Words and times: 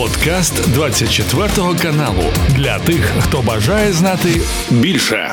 Подкаст 0.00 0.74
24 0.74 1.48
каналу 1.82 2.22
для 2.56 2.78
тих, 2.78 3.12
хто 3.18 3.42
бажає 3.42 3.92
знати 3.92 4.28
більше. 4.70 5.28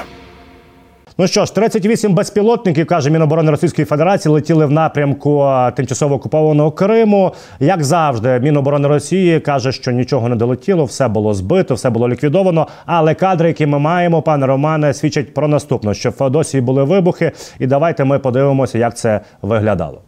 Ну 1.17 1.27
що 1.27 1.45
ж, 1.45 1.55
38 1.55 2.13
безпілотників 2.13 2.85
каже 2.85 3.09
Міноборони 3.09 3.51
Російської 3.51 3.85
Федерації 3.85 4.33
летіли 4.33 4.65
в 4.65 4.71
напрямку 4.71 5.49
тимчасово 5.75 6.15
окупованого 6.15 6.71
Криму. 6.71 7.33
Як 7.59 7.83
завжди, 7.83 8.39
Міноборони 8.39 8.87
Росії 8.87 9.39
каже, 9.39 9.71
що 9.71 9.91
нічого 9.91 10.29
не 10.29 10.35
долетіло, 10.35 10.85
все 10.85 11.07
було 11.07 11.33
збито, 11.33 11.75
все 11.75 11.89
було 11.89 12.09
ліквідовано. 12.09 12.67
Але 12.85 13.13
кадри, 13.13 13.47
які 13.47 13.65
ми 13.65 13.79
маємо, 13.79 14.21
пане 14.21 14.45
Романе, 14.45 14.93
свідчать 14.93 15.33
про 15.33 15.47
наступне: 15.47 15.93
що 15.93 16.09
в 16.09 16.13
Феодосії 16.13 16.61
були 16.61 16.83
вибухи, 16.83 17.31
і 17.59 17.67
давайте 17.67 18.03
ми 18.03 18.19
подивимося, 18.19 18.77
як 18.77 18.97
це 18.97 19.21
виглядало. 19.41 20.01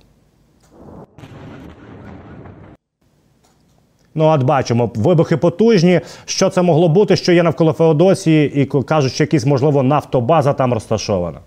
Ну, 4.18 4.24
от 4.24 4.42
бачимо, 4.42 4.90
вибухи 4.94 5.36
потужні. 5.36 6.00
Що 6.24 6.50
це 6.50 6.62
могло 6.62 6.88
бути? 6.88 7.16
Що 7.16 7.32
є 7.32 7.42
навколо 7.42 7.72
Феодосії, 7.72 8.62
і 8.62 8.64
кажуть, 8.64 9.12
що 9.12 9.24
якась, 9.24 9.46
можливо, 9.46 9.82
нафтобаза 9.82 10.52
там 10.52 10.74
розташована. 10.74 11.38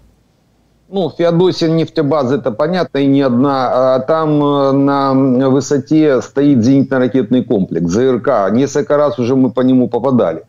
Ну, 0.90 1.10
Феодосия 1.10 1.70
нефтебаза, 1.70 2.36
это 2.36 2.52
понятно, 2.52 3.00
и 3.00 3.08
не 3.08 3.22
одна. 3.26 3.96
А 3.96 4.00
там 4.00 4.42
э, 4.42 4.72
на 4.72 5.50
высоте 5.50 6.22
стоит 6.22 6.60
зенитно-ракетный 6.60 7.44
комплекс, 7.44 7.92
ЗРК. 7.92 8.52
Несколько 8.54 8.98
раз 8.98 9.20
уже 9.20 9.36
мы 9.36 9.52
по 9.52 9.62
нему 9.62 9.90
попадали. 9.90 10.44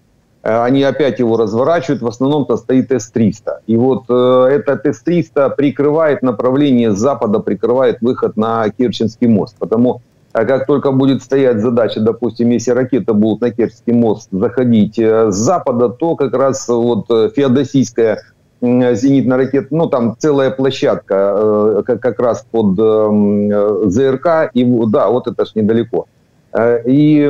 Э, 0.45 0.63
они 0.63 0.85
опять 0.85 1.19
его 1.19 1.37
разворачивают, 1.37 2.03
в 2.03 2.07
основном-то 2.07 2.57
стоит 2.57 2.93
С-300. 2.93 3.63
И 3.67 3.77
вот 3.77 4.05
э, 4.09 4.61
этот 4.61 4.87
С-300 4.87 5.57
прикрывает 5.57 6.23
направление 6.23 6.93
с 6.93 6.99
запада, 6.99 7.41
прикрывает 7.41 8.01
выход 8.01 8.37
на 8.37 8.71
Керченский 8.71 9.27
мост. 9.27 9.57
Потому 9.59 10.03
а 10.34 10.46
как 10.46 10.66
только 10.66 10.92
будет 10.92 11.22
стоять 11.22 11.60
задача, 11.60 12.00
допустим, 12.00 12.50
если 12.50 12.72
ракеты 12.72 13.14
будут 13.14 13.42
на 13.42 13.52
Керченский 13.52 13.94
мост 13.94 14.30
заходить 14.32 14.98
э, 14.98 15.32
с 15.32 15.36
запада, 15.36 15.90
то 15.90 16.16
как 16.16 16.34
раз 16.34 16.68
вот 16.68 17.06
э, 17.12 17.30
феодосийская 17.36 18.20
зенитная 18.60 19.38
ракета, 19.38 19.68
ну 19.72 19.88
там 19.88 20.16
целая 20.18 20.50
площадка 20.50 21.36
э, 21.38 21.84
как, 21.86 22.00
как 22.00 22.20
раз 22.20 22.46
под 22.50 22.76
ЗРК, 23.92 24.50
и 24.54 24.64
да, 24.88 25.10
вот 25.10 25.28
это 25.28 25.46
ж 25.46 25.52
недалеко. 25.56 26.08
И 26.86 27.28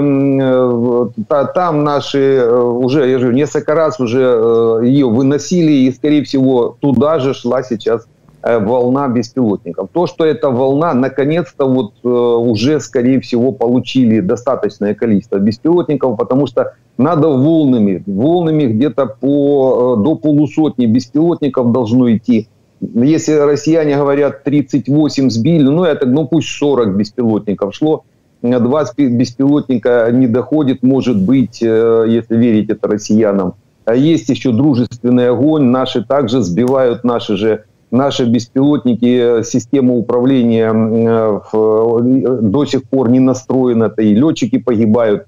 там 1.28 1.84
наши 1.86 2.46
уже, 2.46 3.10
я 3.10 3.20
же 3.20 3.34
несколько 3.34 3.74
раз 3.74 4.00
уже 4.02 4.82
ее 4.84 5.08
выносили, 5.08 5.72
и, 5.72 5.92
скорее 5.94 6.26
всего, 6.26 6.76
туда 6.82 7.20
же 7.20 7.34
шла 7.34 7.64
сейчас 7.64 8.06
Э, 8.06 8.13
волна 8.44 9.08
беспилотников. 9.08 9.90
То, 9.94 10.06
что 10.06 10.26
эта 10.26 10.50
волна, 10.50 10.94
наконец-то 10.94 11.66
вот 11.66 11.94
э, 12.04 12.08
уже, 12.08 12.80
скорее 12.82 13.22
всего, 13.22 13.54
получили 13.54 14.20
достаточное 14.20 14.94
количество 14.94 15.38
беспилотников, 15.38 16.18
потому 16.18 16.46
что 16.46 16.74
надо 16.98 17.30
волнами, 17.30 18.04
волнами 18.06 18.66
где-то 18.66 19.06
по, 19.06 19.98
э, 19.98 20.04
до 20.04 20.16
полусотни 20.16 20.86
беспилотников 20.86 21.72
должно 21.72 22.14
идти. 22.14 22.50
Если 22.82 23.34
россияне 23.34 23.96
говорят 23.96 24.44
38 24.44 25.30
сбили, 25.30 25.64
ну 25.64 25.86
это, 25.86 26.06
ну 26.06 26.28
пусть 26.28 26.50
40 26.50 26.98
беспилотников 26.98 27.74
шло, 27.74 28.04
20 28.42 28.98
беспилотника 29.14 30.10
не 30.12 30.28
доходит, 30.28 30.84
может 30.84 31.18
быть, 31.18 31.62
если 31.62 32.36
верить 32.36 32.70
это 32.70 32.90
россиянам. 32.90 33.54
А 33.86 33.96
есть 33.96 34.28
еще 34.28 34.52
дружественный 34.52 35.30
огонь, 35.30 35.64
наши 35.64 36.04
также 36.04 36.42
сбивают 36.42 37.06
наши 37.06 37.38
же 37.38 37.64
наши 37.94 38.26
беспилотники, 38.26 39.40
э, 39.40 39.44
система 39.44 39.94
управления 39.94 40.74
э, 40.74 41.40
э, 41.54 42.38
до 42.42 42.66
сих 42.66 42.84
пор 42.90 43.10
не 43.10 43.20
настроена, 43.20 43.86
это 43.86 44.02
и 44.02 44.16
летчики 44.16 44.58
погибают, 44.58 45.28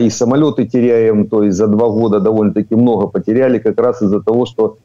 и 0.00 0.08
самолеты 0.08 0.64
теряем, 0.64 1.26
то 1.26 1.42
есть 1.42 1.58
за 1.58 1.66
два 1.66 1.90
года 1.90 2.18
довольно-таки 2.18 2.74
много 2.74 3.08
потеряли 3.08 3.58
как 3.58 3.78
раз 3.78 4.00
из-за 4.00 4.22
того, 4.22 4.46
что 4.46 4.78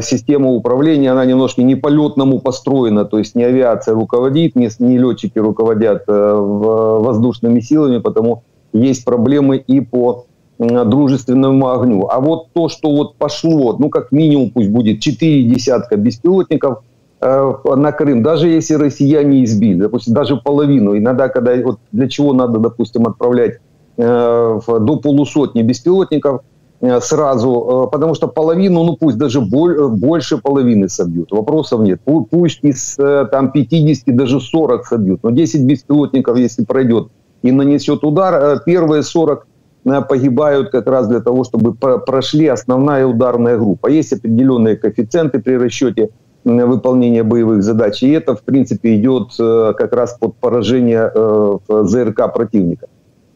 система 0.00 0.50
управления, 0.50 1.10
она 1.10 1.24
немножко 1.24 1.62
не 1.64 1.74
полетному 1.74 2.38
построена, 2.38 3.04
то 3.04 3.18
есть 3.18 3.34
не 3.34 3.42
авиация 3.42 3.94
руководит, 3.94 4.54
не, 4.54 4.70
не 4.78 4.98
летчики 4.98 5.40
руководят 5.40 6.04
воздушными 6.06 7.58
силами, 7.58 7.98
потому 7.98 8.44
есть 8.72 9.04
проблемы 9.04 9.56
и 9.56 9.80
по 9.80 10.26
дружественному 10.58 11.70
огню. 11.70 12.08
А 12.10 12.20
вот 12.20 12.48
то, 12.52 12.68
что 12.68 12.90
вот 12.90 13.16
пошло, 13.16 13.76
ну, 13.78 13.88
как 13.88 14.10
минимум 14.12 14.50
пусть 14.50 14.70
будет 14.70 15.00
4 15.00 15.44
десятка 15.44 15.96
беспилотников 15.96 16.80
э, 17.20 17.54
на 17.76 17.92
Крым, 17.92 18.22
даже 18.22 18.48
если 18.48 18.74
россияне 18.74 19.44
избили, 19.44 19.82
допустим, 19.82 20.14
даже 20.14 20.36
половину, 20.36 20.96
иногда, 20.96 21.28
когда 21.28 21.54
вот 21.62 21.78
для 21.92 22.08
чего 22.08 22.32
надо, 22.32 22.58
допустим, 22.58 23.06
отправлять 23.06 23.58
э, 23.96 24.60
до 24.66 24.96
полусотни 24.96 25.62
беспилотников 25.62 26.42
э, 26.80 27.00
сразу, 27.00 27.86
э, 27.86 27.90
потому 27.92 28.14
что 28.14 28.26
половину, 28.26 28.82
ну, 28.82 28.96
пусть 28.96 29.16
даже 29.16 29.40
боль, 29.40 29.88
больше 29.88 30.38
половины 30.38 30.88
собьют, 30.88 31.30
вопросов 31.30 31.82
нет. 31.82 32.00
Пусть 32.04 32.64
из 32.64 32.98
э, 32.98 33.26
там 33.30 33.52
50, 33.52 34.16
даже 34.16 34.40
40 34.40 34.86
собьют, 34.86 35.22
но 35.22 35.30
10 35.30 35.62
беспилотников, 35.62 36.36
если 36.36 36.64
пройдет 36.64 37.08
и 37.42 37.52
нанесет 37.52 38.02
удар, 38.04 38.34
э, 38.34 38.60
первые 38.64 39.02
40 39.02 39.46
погибают 39.84 40.70
как 40.70 40.86
раз 40.86 41.08
для 41.08 41.20
того, 41.20 41.44
чтобы 41.44 41.74
прошли 41.74 42.46
основная 42.46 43.06
ударная 43.06 43.58
группа. 43.58 43.88
Есть 43.88 44.12
определенные 44.12 44.76
коэффициенты 44.76 45.40
при 45.40 45.54
расчете 45.54 46.10
выполнения 46.44 47.22
боевых 47.22 47.62
задач, 47.62 48.02
и 48.02 48.10
это, 48.10 48.34
в 48.34 48.42
принципе, 48.42 48.96
идет 48.96 49.30
э, 49.38 49.74
как 49.76 49.92
раз 49.92 50.16
под 50.18 50.36
поражение 50.36 51.10
э, 51.14 51.58
ЗРК 51.68 52.32
противника. 52.32 52.86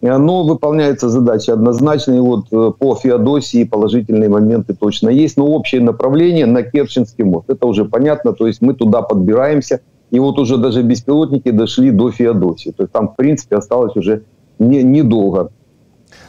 Но 0.00 0.44
выполняется 0.44 1.08
задача 1.08 1.52
однозначно, 1.52 2.12
и 2.14 2.20
вот 2.20 2.46
э, 2.50 2.72
по 2.78 2.94
Феодосии 2.94 3.64
положительные 3.64 4.28
моменты 4.28 4.74
точно 4.74 5.10
есть, 5.10 5.36
но 5.36 5.46
общее 5.46 5.80
направление 5.80 6.46
на 6.46 6.62
Керченский 6.62 7.24
мост, 7.24 7.50
это 7.50 7.66
уже 7.66 7.84
понятно, 7.84 8.32
то 8.32 8.46
есть 8.46 8.62
мы 8.62 8.74
туда 8.74 9.02
подбираемся, 9.02 9.80
и 10.10 10.18
вот 10.18 10.38
уже 10.38 10.56
даже 10.56 10.82
беспилотники 10.82 11.50
дошли 11.50 11.90
до 11.90 12.10
Феодосии, 12.10 12.70
то 12.70 12.82
есть 12.84 12.92
там, 12.92 13.08
в 13.08 13.16
принципе, 13.16 13.56
осталось 13.56 13.94
уже 13.96 14.24
не, 14.58 14.82
недолго. 14.82 15.50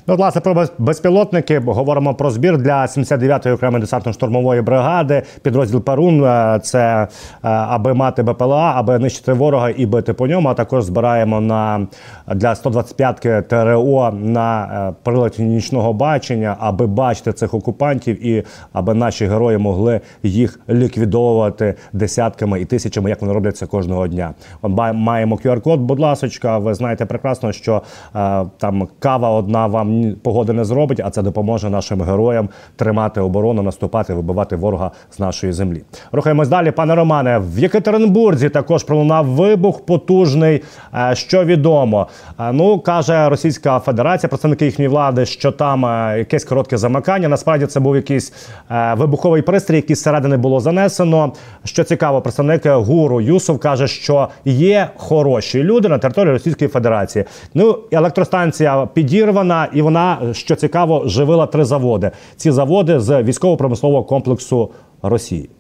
Ну, 0.08 0.16
власне, 0.16 0.41
про 0.41 0.66
безпілотники 0.78 1.59
говоримо 1.59 2.14
про 2.14 2.31
збір 2.31 2.58
для 2.58 2.81
79-ї 2.81 3.53
окремої 3.53 3.84
десантно-штурмової 3.84 4.62
бригади. 4.62 5.24
Підрозділ 5.41 5.81
Перун 5.81 6.25
е, 6.25 6.59
це 6.64 6.80
е, 6.80 7.08
аби 7.50 7.94
мати 7.94 8.24
БПЛА, 8.24 8.74
аби 8.75 9.00
нищити 9.00 9.34
ворога 9.34 9.69
і 9.78 9.86
бити 9.86 10.13
по 10.13 10.28
ньому. 10.28 10.50
А 10.50 10.53
також 10.53 10.84
збираємо 10.84 11.42
на 11.42 11.88
для 12.28 12.53
125-ки 12.53 13.42
ТРО 13.42 14.12
на 14.12 14.63
е, 14.90 14.94
прилеті 15.03 15.44
нічного 15.44 15.94
бачення, 15.94 16.56
аби 16.59 16.88
бачити 16.88 17.34
цих 17.34 17.53
окупантів 17.53 18.25
і 18.25 18.44
аби 18.74 18.94
наші 18.94 19.25
герої 19.25 19.58
могли 19.58 20.02
їх 20.24 20.59
ліквідовувати 20.69 21.75
десятками 21.94 22.62
і 22.62 22.66
тисячами, 22.66 23.09
як 23.09 23.22
вони 23.22 23.34
роблять 23.34 23.58
це 23.58 23.66
кожного 23.66 24.08
дня. 24.08 24.34
От 24.62 24.72
маємо 24.94 25.36
QR-код, 25.36 25.80
будь 25.80 26.00
ласка, 26.00 26.58
ви 26.58 26.74
знаєте 26.74 27.06
прекрасно, 27.06 27.52
що 27.52 27.81
там 28.58 28.88
кава 29.00 29.30
одна 29.30 29.68
вам 29.68 29.93
погода 30.24 30.54
не 30.54 30.66
зробить, 30.66 31.02
а 31.06 31.09
це 31.09 31.22
допоможе 31.22 31.70
нашим 31.70 32.02
героям 32.02 32.50
тримати 32.76 33.22
оборону, 33.22 33.62
наступати, 33.62 34.14
вибивати 34.14 34.56
ворога 34.56 34.92
з 35.12 35.20
нашої 35.20 35.54
землі. 35.54 35.84
Рухаємось 36.12 36.48
далі, 36.48 36.72
пане 36.72 36.96
Романе. 36.96 37.42
В 37.54 37.59
Єкатеринбурзі 37.59 38.50
також 38.50 38.84
пролунав 38.84 39.26
вибух 39.26 39.86
потужний. 39.86 40.62
Е, 40.96 41.16
що 41.16 41.46
відомо, 41.46 42.08
е, 42.40 42.52
ну 42.54 42.80
каже 42.80 43.30
Російська 43.30 43.80
Федерація, 43.80 44.30
представники 44.30 44.66
їхньої 44.66 44.90
влади, 44.90 45.26
що 45.26 45.52
там 45.52 45.86
е, 45.86 46.16
якесь 46.18 46.44
коротке 46.44 46.78
замикання. 46.78 47.28
Насправді 47.28 47.66
це 47.66 47.80
був 47.80 47.96
якийсь 47.96 48.34
вибуховий 48.96 49.42
пристрій, 49.42 49.75
який 49.75 49.96
зсередини 49.96 50.38
було 50.38 50.60
занесено. 50.60 51.34
Що 51.64 51.84
цікаво, 51.84 52.22
представник 52.22 52.66
гуру 52.66 53.22
Юсов 53.22 53.60
каже, 53.60 53.88
що 53.88 54.30
є 54.46 54.90
хороші 54.96 55.64
люди 55.64 55.90
на 55.90 55.98
території 55.98 56.34
Російської 56.34 56.70
Федерації. 56.70 57.25
Ну 57.54 57.80
електростанція 57.92 58.88
підірвана 58.94 59.68
і 59.74 59.81
вона, 59.83 60.19
що 60.32 60.56
цікаво, 60.56 61.03
живила 61.06 61.47
три 61.47 61.65
заводи. 61.65 62.11
Ці 62.37 62.50
заводи 62.50 63.00
з 63.00 63.23
військово-промислового 63.23 64.05
комплексу 64.05 64.70
Росії. 65.03 65.50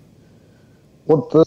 Вот 1.08 1.34
э, 1.34 1.40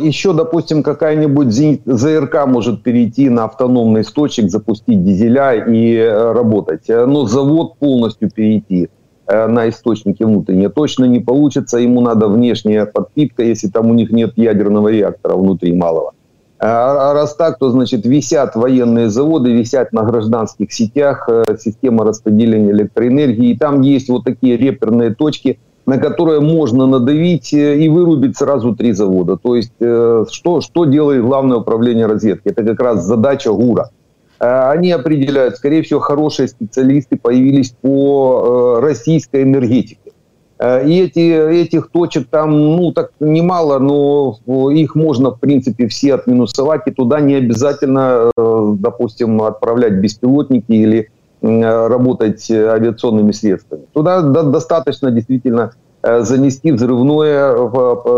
еще, 0.00 0.32
допустим, 0.32 0.84
какая-нибудь 0.84 1.52
ЗРК 1.86 2.46
может 2.46 2.84
перейти 2.84 3.28
на 3.28 3.44
автономный 3.44 4.02
источник, 4.02 4.48
запустить 4.48 5.04
дизеля 5.04 5.54
и 5.54 5.96
э, 5.96 6.32
работать. 6.32 6.88
Но 6.88 7.26
завод 7.26 7.78
полностью 7.80 8.30
перейти 8.30 8.88
э, 9.26 9.46
на 9.48 9.68
источники 9.68 10.22
внутренние 10.22 10.68
точно 10.68 11.06
не 11.06 11.18
получится. 11.18 11.78
Ему 11.78 12.00
надо 12.00 12.28
внешняя 12.28 12.86
подпитка, 12.86 13.42
если 13.42 13.66
там 13.66 13.90
у 13.90 13.94
них 13.94 14.12
нет 14.12 14.34
ядерного 14.36 14.88
реактора 14.88 15.34
внутри 15.34 15.72
малого. 15.72 16.12
А, 16.65 17.09
а 17.09 17.13
раз 17.13 17.35
так, 17.35 17.59
то, 17.59 17.71
значит, 17.71 18.05
висят 18.05 18.55
военные 18.55 19.09
заводы, 19.09 19.51
висят 19.51 19.91
на 19.91 20.03
гражданских 20.03 20.71
сетях, 20.71 21.27
э, 21.27 21.43
система 21.59 22.05
распределения 22.05 22.71
электроэнергии. 22.71 23.49
И 23.49 23.57
там 23.57 23.81
есть 23.81 24.07
вот 24.07 24.23
такие 24.23 24.55
реперные 24.55 25.13
точки, 25.13 25.59
на 25.85 25.97
которые 25.97 26.39
можно 26.39 26.87
надавить 26.87 27.53
э, 27.53 27.79
и 27.79 27.89
вырубить 27.89 28.37
сразу 28.37 28.73
три 28.77 28.93
завода. 28.93 29.35
То 29.35 29.57
есть, 29.57 29.73
э, 29.81 30.23
что, 30.31 30.61
что 30.61 30.85
делает 30.85 31.21
Главное 31.21 31.57
управление 31.57 32.05
разведки? 32.05 32.47
Это 32.47 32.63
как 32.63 32.79
раз 32.79 33.03
задача 33.03 33.51
ГУРа. 33.51 33.89
они 34.39 34.91
определяют, 34.91 35.57
скорее 35.57 35.81
всего, 35.81 35.99
хорошие 35.99 36.47
специалисты 36.47 37.17
появились 37.17 37.75
по 37.81 38.79
российской 38.81 39.43
энергетике. 39.43 40.02
И 40.85 40.99
эти, 40.99 41.19
этих 41.19 41.89
точек 41.89 42.27
там, 42.29 42.51
ну, 42.51 42.93
так 42.93 43.11
немало, 43.19 43.79
но 43.79 44.37
их 44.71 44.95
можно, 44.95 45.31
в 45.31 45.39
принципе, 45.39 45.87
все 45.87 46.13
отминусовать, 46.13 46.83
и 46.85 46.91
туда 46.91 47.19
не 47.19 47.35
обязательно, 47.35 48.31
допустим, 48.35 49.41
отправлять 49.41 49.93
беспилотники 49.93 50.71
или 50.71 51.09
работать 51.41 52.49
авиационными 52.49 53.33
средствами. 53.33 53.83
Туда 53.93 54.21
достаточно 54.21 55.11
действительно 55.11 55.73
Э, 56.05 56.21
занести 56.23 56.73
взрывное, 56.73 57.55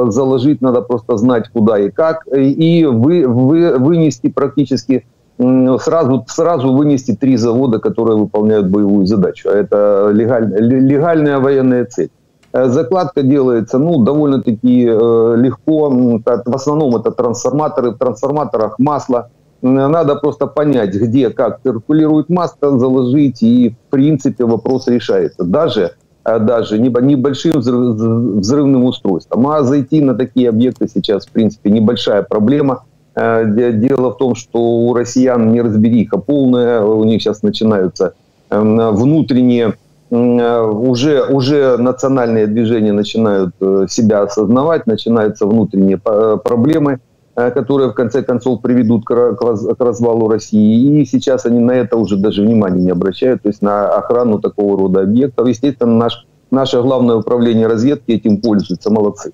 заложить 0.09 0.59
надо 0.59 0.81
просто 0.81 1.17
знать 1.17 1.49
куда 1.53 1.77
и 1.77 1.91
как, 1.91 2.25
и 2.35 2.83
вы, 2.83 3.27
вы, 3.27 3.77
вынести 3.77 4.27
практически 4.27 5.05
сразу, 5.37 6.25
сразу 6.27 6.73
вынести 6.73 7.15
три 7.15 7.37
завода, 7.37 7.77
которые 7.77 8.17
выполняют 8.17 8.69
боевую 8.69 9.05
задачу. 9.05 9.49
А 9.49 9.55
это 9.55 10.09
легаль, 10.11 10.51
легальная 10.57 11.39
военная 11.39 11.85
цель. 11.85 12.09
Э, 12.55 12.69
закладка 12.69 13.21
делается 13.21 13.77
ну, 13.77 14.03
довольно-таки 14.03 14.85
э, 14.87 15.35
легко. 15.37 15.89
В 15.89 16.55
основном 16.55 16.95
это 16.95 17.11
трансформаторы. 17.11 17.91
В 17.91 17.97
трансформаторах 17.97 18.79
масло. 18.79 19.29
Надо 19.61 20.15
просто 20.15 20.47
понять, 20.47 20.93
где, 20.93 21.31
как 21.31 21.59
циркулирует 21.63 22.29
масло, 22.29 22.77
заложить, 22.77 23.41
и 23.41 23.69
в 23.69 23.89
принципе 23.89 24.45
вопрос 24.45 24.87
решается. 24.87 25.43
Даже 25.43 25.91
а 26.23 26.39
даже 26.39 26.79
небольшим 26.79 27.59
взрывным 27.59 28.85
устройством. 28.85 29.47
А 29.47 29.63
зайти 29.63 30.01
на 30.01 30.15
такие 30.15 30.49
объекты 30.49 30.87
сейчас, 30.87 31.25
в 31.25 31.31
принципе, 31.31 31.69
небольшая 31.69 32.23
проблема. 32.23 32.83
Э, 33.15 33.43
дело 33.45 34.11
в 34.11 34.17
том, 34.17 34.33
что 34.33 34.59
у 34.59 34.93
россиян 34.93 35.51
неразбериха 35.51 36.17
полная, 36.17 36.81
у 36.81 37.03
них 37.03 37.21
сейчас 37.21 37.43
начинаются 37.43 38.13
эм, 38.49 38.95
внутренние, 38.95 39.67
э, 39.67 39.73
уже, 40.14 41.22
уже 41.22 41.76
национальные 41.76 42.46
движения 42.46 42.92
начинают 42.92 43.54
э, 43.60 43.86
себя 43.88 44.22
осознавать, 44.22 44.86
начинаются 44.86 45.46
внутренние 45.46 45.98
проблемы, 45.98 46.98
которые 47.34 47.90
в 47.90 47.94
конце 47.94 48.22
концов 48.22 48.60
приведут 48.60 49.04
к 49.06 49.74
развалу 49.78 50.28
России. 50.28 51.00
И 51.00 51.04
сейчас 51.06 51.46
они 51.46 51.60
на 51.60 51.72
это 51.72 51.96
уже 51.96 52.16
даже 52.16 52.42
внимания 52.42 52.80
не 52.80 52.90
обращают, 52.90 53.42
то 53.42 53.48
есть 53.48 53.62
на 53.62 53.88
охрану 53.88 54.38
такого 54.40 54.76
рода 54.78 55.00
объектов. 55.02 55.48
Естественно, 55.48 55.94
наш, 55.94 56.26
наше 56.50 56.82
главное 56.82 57.16
управление 57.16 57.68
разведки 57.68 58.12
этим 58.12 58.40
пользуется. 58.40 58.90
Молодцы. 58.90 59.32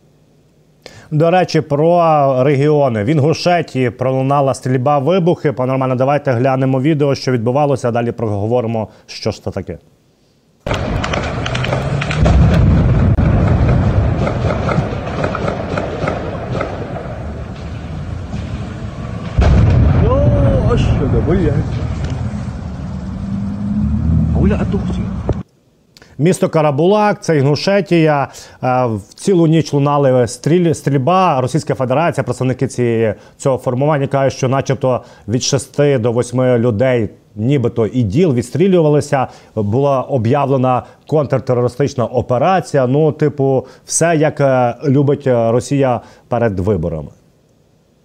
До 1.11 1.31
речі, 1.31 1.61
про 1.61 2.45
регіони 2.45 3.05
в 3.05 3.07
Інгушеті 3.07 3.91
пролунала 3.91 4.55
стрільба 4.55 4.99
вибухи. 4.99 5.53
Пане 5.53 5.73
Романе, 5.73 5.95
давайте 5.95 6.33
глянемо 6.33 6.81
відео, 6.81 7.15
що 7.15 7.33
відбувалося. 7.33 7.89
а 7.89 7.91
Далі 7.91 8.13
проговоримо, 8.13 8.89
що 9.07 9.31
ж 9.31 9.45
це 9.45 9.51
таке. 9.51 9.79
Місто 26.18 26.50
Карабулак, 26.50 27.24
це 27.24 27.38
Інгушетія. 27.38 28.28
Е, 28.64 28.86
в 28.86 29.02
цілу 29.16 29.48
ніч 29.48 29.74
лунали 29.74 30.28
стріль, 30.28 30.74
стрільба. 30.74 31.42
Російська 31.42 31.76
Федерація, 31.76 32.24
представники 32.24 32.68
цієї 32.68 33.14
цього 33.38 33.58
формування 33.58 34.08
кажуть, 34.08 34.38
що, 34.38 34.50
начебто, 34.50 35.04
від 35.28 35.44
6 35.44 36.00
до 36.00 36.12
8 36.12 36.42
людей, 36.42 37.10
нібито 37.36 37.86
і 37.86 38.04
діл 38.04 38.34
відстрілювалися. 38.34 39.28
Була 39.56 40.02
об'явлена 40.02 40.84
контртерористична 41.08 42.06
операція. 42.06 42.88
Ну, 42.88 43.12
типу, 43.12 43.66
все 43.86 44.16
як 44.16 44.42
е, 44.42 44.76
любить 44.86 45.28
Росія 45.28 46.02
перед 46.28 46.60
виборами. 46.60 47.10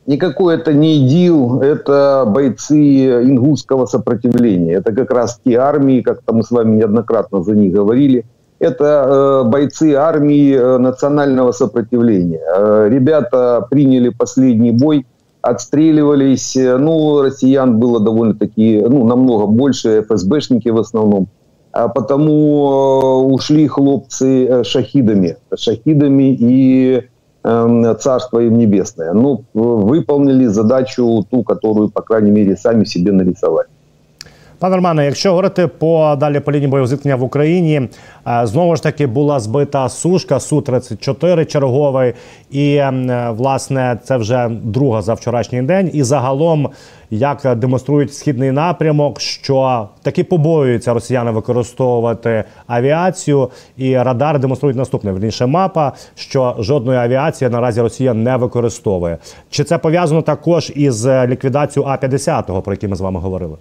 Никакой 0.06 0.54
это 0.54 0.72
не 0.72 0.98
ИДИЛ, 0.98 1.62
это 1.62 2.24
бойцы 2.26 3.24
ингусского 3.24 3.86
сопротивления. 3.86 4.74
Это 4.74 4.92
как 4.92 5.10
раз 5.10 5.40
те 5.44 5.56
армии, 5.56 6.00
как-то 6.00 6.32
мы 6.32 6.44
с 6.44 6.50
вами 6.52 6.76
неоднократно 6.76 7.42
за 7.42 7.52
них 7.56 7.72
говорили. 7.72 8.24
Это 8.60 9.42
э, 9.44 9.48
бойцы 9.48 9.94
армии 9.94 10.54
э, 10.54 10.78
национального 10.78 11.50
сопротивления. 11.50 12.40
Э, 12.56 12.88
ребята 12.88 13.66
приняли 13.68 14.10
последний 14.10 14.70
бой, 14.70 15.06
отстреливались. 15.42 16.56
Ну, 16.56 17.22
россиян 17.22 17.78
было 17.78 18.00
довольно-таки, 18.00 18.82
ну, 18.88 19.04
намного 19.04 19.46
больше, 19.46 20.02
ФСБшники 20.08 20.68
в 20.68 20.78
основном. 20.78 21.28
А 21.72 21.88
потому 21.88 22.30
э, 22.30 23.34
ушли 23.34 23.66
хлопцы 23.66 24.46
э, 24.46 24.64
шахидами. 24.64 25.36
Шахидами 25.54 26.34
и 26.38 27.02
Царство 27.46 28.40
им 28.40 28.58
небесное. 28.58 29.12
Ну, 29.12 29.44
выполнили 29.54 30.46
задачу 30.46 31.24
ту, 31.30 31.44
которую, 31.44 31.90
по 31.90 32.02
крайней 32.02 32.32
мере, 32.32 32.56
сами 32.56 32.84
себе 32.84 33.12
нарисовали. 33.12 33.68
Пане 34.58 34.76
Романе, 34.76 35.04
якщо 35.04 35.28
говорити 35.28 35.66
по 35.66 36.16
далі 36.20 36.40
по 36.40 36.52
лінії 36.52 36.68
бойового 36.68 36.88
зіткнення 36.88 37.16
в 37.16 37.22
Україні, 37.22 37.88
е, 38.26 38.46
знову 38.46 38.76
ж 38.76 38.82
таки 38.82 39.06
була 39.06 39.40
збита 39.40 39.88
сушка 39.88 40.40
су 40.40 40.60
34 40.60 41.44
черговий, 41.44 42.14
і 42.50 42.74
е, 42.74 43.30
власне 43.36 43.98
це 44.04 44.16
вже 44.16 44.48
друга 44.62 45.02
за 45.02 45.14
вчорашній 45.14 45.62
день. 45.62 45.90
І 45.92 46.02
загалом, 46.02 46.68
як 47.10 47.56
демонструють 47.56 48.14
східний 48.14 48.52
напрямок, 48.52 49.20
що 49.20 49.88
таки 50.02 50.24
побоюються 50.24 50.94
росіяни 50.94 51.30
використовувати 51.30 52.44
авіацію, 52.66 53.50
і 53.76 53.96
радар 53.98 54.38
демонструють 54.38 54.76
наступне 54.76 55.12
верніше 55.12 55.46
мапа, 55.46 55.92
що 56.14 56.56
жодної 56.58 56.98
авіації 56.98 57.50
наразі 57.50 57.80
Росія 57.80 58.14
не 58.14 58.36
використовує. 58.36 59.18
Чи 59.50 59.64
це 59.64 59.78
пов'язано 59.78 60.22
також 60.22 60.72
із 60.74 61.06
ліквідацією 61.06 61.90
А 61.92 61.96
50 61.96 62.46
про 62.46 62.72
який 62.72 62.88
ми 62.88 62.96
з 62.96 63.00
вами 63.00 63.20
говорили? 63.20 63.56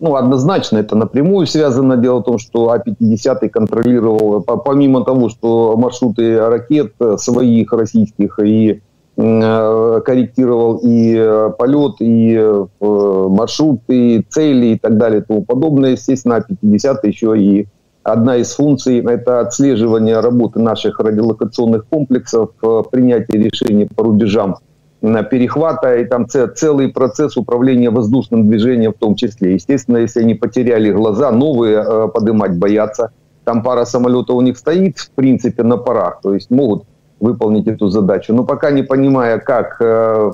Ну, 0.00 0.16
однозначно 0.16 0.78
это 0.78 0.96
напрямую 0.96 1.46
связано. 1.46 1.96
Дело 1.96 2.20
в 2.20 2.24
том, 2.24 2.38
что 2.38 2.70
А-50 2.70 3.48
контролировал, 3.50 4.42
помимо 4.42 5.04
того, 5.04 5.28
что 5.28 5.76
маршруты 5.76 6.40
ракет 6.40 6.94
своих 7.18 7.72
российских 7.72 8.38
и 8.42 8.80
э, 9.16 10.00
корректировал 10.04 10.80
и 10.82 11.14
э, 11.16 11.50
полет, 11.58 11.96
и 12.00 12.34
э, 12.34 12.66
маршруты, 12.80 14.16
и 14.16 14.26
цели 14.28 14.66
и 14.68 14.78
так 14.78 14.96
далее 14.96 15.20
и 15.20 15.24
тому 15.24 15.44
подобное. 15.44 15.92
Естественно, 15.92 16.36
А-50 16.36 16.96
еще 17.02 17.38
и 17.38 17.68
одна 18.02 18.36
из 18.36 18.54
функций– 18.54 19.04
это 19.06 19.40
отслеживание 19.40 20.20
работы 20.20 20.60
наших 20.60 20.98
радиолокационных 20.98 21.86
комплексов, 21.86 22.50
принятие 22.90 23.50
решений 23.50 23.86
по 23.86 24.04
рубежам 24.04 24.56
перехвата, 25.00 25.96
и 25.96 26.04
там 26.04 26.26
целый 26.28 26.88
процесс 26.88 27.36
управления 27.36 27.90
воздушным 27.90 28.48
движением 28.48 28.92
в 28.92 28.98
том 28.98 29.14
числе. 29.14 29.54
Естественно, 29.54 29.98
если 29.98 30.20
они 30.20 30.34
потеряли 30.34 30.92
глаза, 30.92 31.30
новые 31.30 31.84
э, 31.86 32.08
поднимать 32.08 32.58
боятся. 32.58 33.10
Там 33.44 33.62
пара 33.62 33.84
самолетов 33.84 34.36
у 34.36 34.40
них 34.42 34.58
стоит, 34.58 34.98
в 34.98 35.10
принципе, 35.12 35.62
на 35.62 35.76
парах, 35.76 36.20
то 36.22 36.34
есть 36.34 36.50
могут 36.50 36.84
выполнить 37.18 37.66
эту 37.66 37.88
задачу. 37.88 38.34
Но 38.34 38.44
пока 38.44 38.70
не 38.70 38.82
понимая, 38.82 39.38
как, 39.38 39.76
э, 39.80 40.32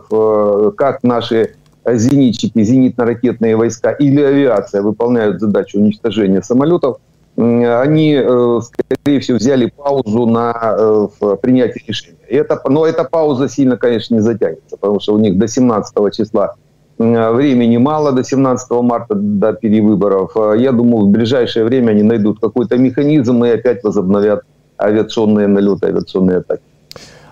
как 0.76 1.02
наши 1.02 1.54
зенитчики, 1.86 2.58
зенитно-ракетные 2.58 3.56
войска 3.56 3.90
или 3.90 4.20
авиация 4.20 4.82
выполняют 4.82 5.40
задачу 5.40 5.78
уничтожения 5.78 6.42
самолетов, 6.42 6.98
они, 7.36 8.14
э, 8.14 8.60
скорее 8.62 9.20
всего, 9.20 9.36
взяли 9.36 9.66
паузу 9.66 10.26
на 10.26 11.08
принятие 11.42 11.84
решений. 11.86 12.16
Это, 12.28 12.60
но 12.68 12.86
эта 12.86 13.04
пауза 13.04 13.48
сильно, 13.48 13.76
конечно, 13.76 14.14
не 14.14 14.20
затянется, 14.20 14.76
потому 14.76 15.00
что 15.00 15.14
у 15.14 15.18
них 15.18 15.38
до 15.38 15.46
17 15.46 16.14
числа 16.14 16.54
времени 16.98 17.76
мало, 17.76 18.12
до 18.12 18.24
17 18.24 18.70
марта, 18.82 19.14
до 19.14 19.52
перевыборов. 19.52 20.36
А 20.36 20.54
я 20.54 20.72
думаю, 20.72 21.06
в 21.06 21.10
ближайшее 21.10 21.66
время 21.66 21.90
они 21.90 22.02
найдут 22.02 22.40
какой-то 22.40 22.78
механизм 22.78 23.44
и 23.44 23.50
опять 23.50 23.84
возобновят 23.84 24.44
авиационные 24.78 25.46
налеты, 25.46 25.88
авиационные 25.88 26.38
атаки. 26.38 26.62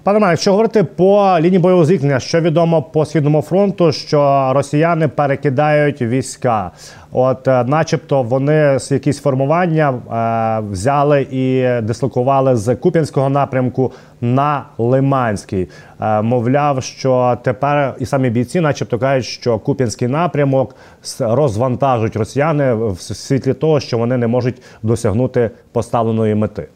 Пане 0.05 0.19
Мане, 0.19 0.33
якщо 0.33 0.51
говорити 0.51 0.85
по 0.85 1.37
лінії 1.41 1.59
бойового 1.59 1.85
зіткнення, 1.85 2.21
що 2.21 2.41
відомо 2.41 2.83
по 2.83 3.05
східному 3.05 3.43
фронту, 3.43 3.93
що 3.93 4.51
росіяни 4.55 5.09
перекидають 5.09 6.03
війська, 6.03 6.71
от, 7.13 7.49
е, 7.49 7.65
начебто, 7.65 8.23
вони 8.23 8.79
з 8.79 8.91
якісь 8.91 9.21
формування 9.21 9.91
е, 9.91 10.71
взяли 10.71 11.27
і 11.31 11.67
дислокували 11.83 12.57
з 12.57 12.77
Куп'янського 12.77 13.29
напрямку 13.29 13.93
на 14.21 14.65
Лиманський. 14.79 15.69
Е, 16.01 16.23
мовляв, 16.23 16.83
що 16.83 17.39
тепер 17.43 17.95
і 17.99 18.07
самі 18.07 18.31
бійці, 18.31 18.61
начебто, 18.61 18.99
кажуть, 18.99 19.25
що 19.25 19.59
Куп'янський 19.59 20.09
напрямок 20.09 20.77
розвантажують 21.19 22.17
росіяни 22.17 22.75
в 22.75 23.01
світлі 23.01 23.55
того, 23.55 23.81
що 23.81 23.99
вони 23.99 24.17
не 24.17 24.27
можуть 24.27 24.63
досягнути 24.83 25.51
поставленої 25.73 26.35
мети. 26.35 26.69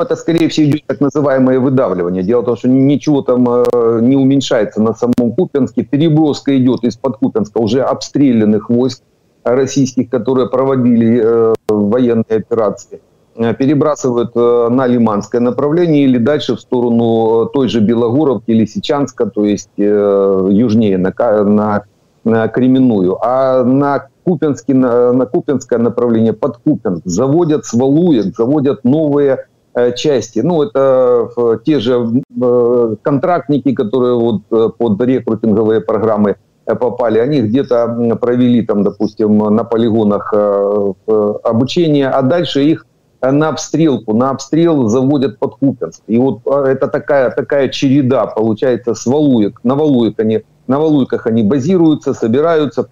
Это, 0.00 0.14
скорее 0.14 0.48
всего, 0.48 0.70
идет 0.70 0.86
так 0.86 1.00
называемое 1.00 1.58
выдавливание. 1.58 2.22
Дело 2.22 2.42
в 2.42 2.44
том, 2.44 2.56
что 2.56 2.68
ничего 2.68 3.22
там 3.22 3.48
э, 3.48 4.00
не 4.00 4.16
уменьшается 4.16 4.80
на 4.80 4.94
самом 4.94 5.32
Купенске. 5.32 5.82
Переброска 5.82 6.56
идет 6.56 6.84
из-под 6.84 7.16
Купенска 7.16 7.58
уже 7.58 7.82
обстрелянных 7.82 8.70
войск 8.70 9.02
российских, 9.42 10.08
которые 10.08 10.48
проводили 10.48 11.20
э, 11.20 11.54
военные 11.68 12.24
операции. 12.28 13.00
Э, 13.36 13.54
перебрасывают 13.54 14.36
на 14.36 14.86
Лиманское 14.86 15.40
направление 15.40 16.04
или 16.04 16.18
дальше 16.18 16.54
в 16.54 16.60
сторону 16.60 17.46
той 17.46 17.68
же 17.68 17.80
Белогоровки, 17.80 18.52
Лисичанска, 18.52 19.26
то 19.26 19.44
есть 19.44 19.70
южнее, 19.76 20.98
на, 20.98 21.12
на, 21.44 21.82
на 22.22 22.48
Кременную. 22.48 23.18
А 23.20 23.64
на 23.64 24.06
Купенский, 24.24 24.74
на, 24.74 25.12
на 25.12 25.26
Купенское 25.26 25.80
направление, 25.80 26.34
под 26.34 26.58
Купенск, 26.58 27.02
заводят 27.04 27.64
свалуек, 27.64 28.36
заводят 28.36 28.84
новые 28.84 29.46
части. 29.96 30.40
Ну, 30.40 30.62
это 30.62 31.28
э, 31.36 31.58
те 31.64 31.80
же 31.80 32.22
э, 32.40 32.96
контрактники, 33.02 33.74
которые 33.74 34.14
вот 34.14 34.42
э, 34.50 34.68
под 34.76 35.00
рекрутинговые 35.00 35.80
программы 35.80 36.36
э, 36.66 36.74
попали, 36.74 37.18
они 37.18 37.42
где-то 37.42 38.16
провели 38.20 38.62
там, 38.62 38.82
допустим, 38.82 39.38
на 39.38 39.64
полигонах 39.64 40.32
э, 40.34 40.92
обучение, 41.44 42.08
а 42.08 42.22
дальше 42.22 42.64
их 42.64 42.86
на 43.20 43.48
обстрелку, 43.48 44.14
на 44.14 44.30
обстрел 44.30 44.88
заводят 44.88 45.38
под 45.38 45.56
Купенск. 45.56 46.02
И 46.06 46.18
вот 46.18 46.46
это 46.46 46.86
такая, 46.86 47.30
такая 47.30 47.68
череда, 47.68 48.26
получается, 48.26 48.94
с 48.94 49.06
Валуек. 49.06 49.58
На 49.64 49.74
Валуек 49.74 50.20
они 50.20 50.44
на 50.68 50.78
Валуйках 50.78 51.26
они 51.26 51.42
базируются, 51.42 52.14
собираются, 52.14 52.86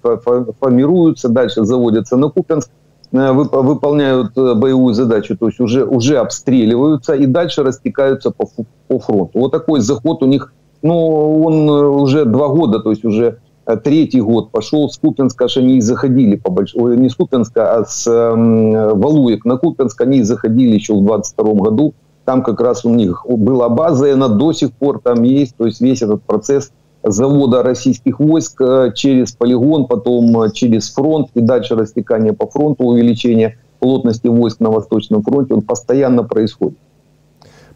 формируются, 0.60 1.28
дальше 1.28 1.64
заводятся 1.64 2.16
на 2.16 2.30
Купенск, 2.30 2.70
э, 2.70 2.85
выполняют 3.12 4.36
э, 4.36 4.54
боевую 4.54 4.94
задачу, 4.94 5.36
то 5.36 5.46
есть 5.46 5.60
уже, 5.60 5.84
уже 5.84 6.18
обстреливаются 6.18 7.14
и 7.14 7.26
дальше 7.26 7.62
растекаются 7.62 8.30
по, 8.30 8.48
по 8.88 8.98
фронту. 8.98 9.38
Вот 9.38 9.52
такой 9.52 9.80
заход 9.80 10.22
у 10.22 10.26
них, 10.26 10.52
ну, 10.82 11.42
он 11.44 11.68
э, 11.68 11.86
уже 11.86 12.24
два 12.24 12.48
года, 12.48 12.80
то 12.80 12.90
есть 12.90 13.04
уже 13.04 13.38
третий 13.82 14.20
год 14.20 14.50
пошел. 14.50 14.88
С 14.88 14.98
Купенска, 14.98 15.46
аж 15.46 15.56
они 15.56 15.80
заходили 15.80 16.36
по 16.36 16.50
большому, 16.50 16.94
не 16.94 17.08
с 17.08 17.14
Купенска, 17.14 17.76
а 17.76 17.84
с 17.84 18.06
э, 18.06 18.92
Валуек. 18.94 19.44
На 19.44 19.56
Купенск, 19.56 20.00
они 20.00 20.22
заходили 20.22 20.74
еще 20.74 20.94
в 20.94 21.04
22 21.04 21.52
году, 21.54 21.94
там 22.24 22.42
как 22.42 22.60
раз 22.60 22.84
у 22.84 22.90
них 22.90 23.24
была 23.28 23.68
база, 23.68 24.06
и 24.06 24.10
она 24.10 24.28
до 24.28 24.52
сих 24.52 24.72
пор 24.72 25.00
там 25.00 25.22
есть, 25.22 25.56
то 25.56 25.66
есть 25.66 25.80
весь 25.80 26.02
этот 26.02 26.22
процесс 26.22 26.72
завода 27.06 27.62
российских 27.62 28.20
войск 28.20 28.60
э, 28.60 28.92
через 28.94 29.32
полигон, 29.32 29.86
потом 29.86 30.42
э, 30.42 30.52
через 30.52 30.92
фронт 30.92 31.28
и 31.34 31.40
дальше 31.40 31.74
растекание 31.74 32.32
по 32.32 32.46
фронту, 32.46 32.84
увеличение 32.84 33.58
плотности 33.78 34.28
войск 34.28 34.60
на 34.60 34.70
Восточном 34.70 35.22
фронте, 35.22 35.54
он 35.54 35.62
постоянно 35.62 36.24
происходит. 36.24 36.78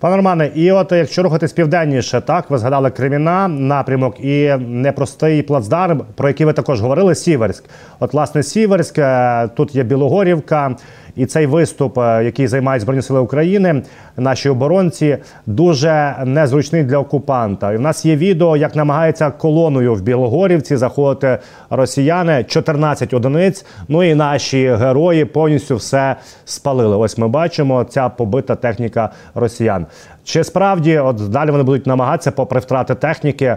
Пане 0.00 0.16
Романе, 0.16 0.50
і 0.54 0.70
от 0.70 0.92
якщо 0.92 1.22
рухатись 1.22 1.52
південніше, 1.52 2.20
так 2.20 2.50
ви 2.50 2.58
згадали 2.58 2.90
Креміна 2.90 3.48
напрямок 3.48 4.20
і 4.20 4.56
непростий 4.58 5.42
плацдарм, 5.42 6.02
про 6.14 6.28
який 6.28 6.46
ви 6.46 6.52
також 6.52 6.80
говорили, 6.80 7.14
Сіверськ. 7.14 7.64
От, 8.00 8.12
власне, 8.12 8.42
Сіверськ, 8.42 8.98
е, 8.98 9.48
тут 9.56 9.74
є 9.74 9.82
Білогорівка, 9.82 10.76
і 11.20 11.26
цей 11.26 11.46
виступ, 11.46 11.98
е, 11.98 12.24
який 12.24 12.46
займають 12.46 12.82
збройні 12.82 13.02
сили 13.02 13.20
України, 13.20 13.82
наші 14.16 14.48
оборонці, 14.48 15.18
дуже 15.46 16.14
незручний 16.24 16.84
для 16.84 16.98
окупанта. 16.98 17.72
І 17.72 17.76
в 17.76 17.80
нас 17.80 18.04
є 18.04 18.16
відео, 18.16 18.56
як 18.56 18.76
намагається 18.76 19.30
колоною 19.30 19.94
в 19.94 20.02
Білогорівці 20.02 20.76
заходити 20.76 21.38
росіяни, 21.70 22.44
14 22.44 23.14
одиниць. 23.14 23.66
Ну 23.88 24.02
і 24.02 24.14
наші 24.14 24.68
герої 24.68 25.24
повністю 25.24 25.76
все 25.76 26.16
спалили. 26.44 26.96
Ось 26.96 27.18
ми 27.18 27.28
бачимо 27.28 27.84
ця 27.84 28.08
побита 28.08 28.54
техніка 28.54 29.10
росіян. 29.34 29.86
Чи 30.24 30.44
справді 30.44 30.98
от 30.98 31.30
далі 31.30 31.50
вони 31.50 31.62
будуть 31.62 31.86
намагатися, 31.86 32.30
попри 32.30 32.60
втрати 32.60 32.94
техніки, 32.94 33.56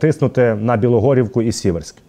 тиснути 0.00 0.56
на 0.60 0.76
Білогорівку 0.76 1.42
і 1.42 1.52
Сіверськ? 1.52 2.05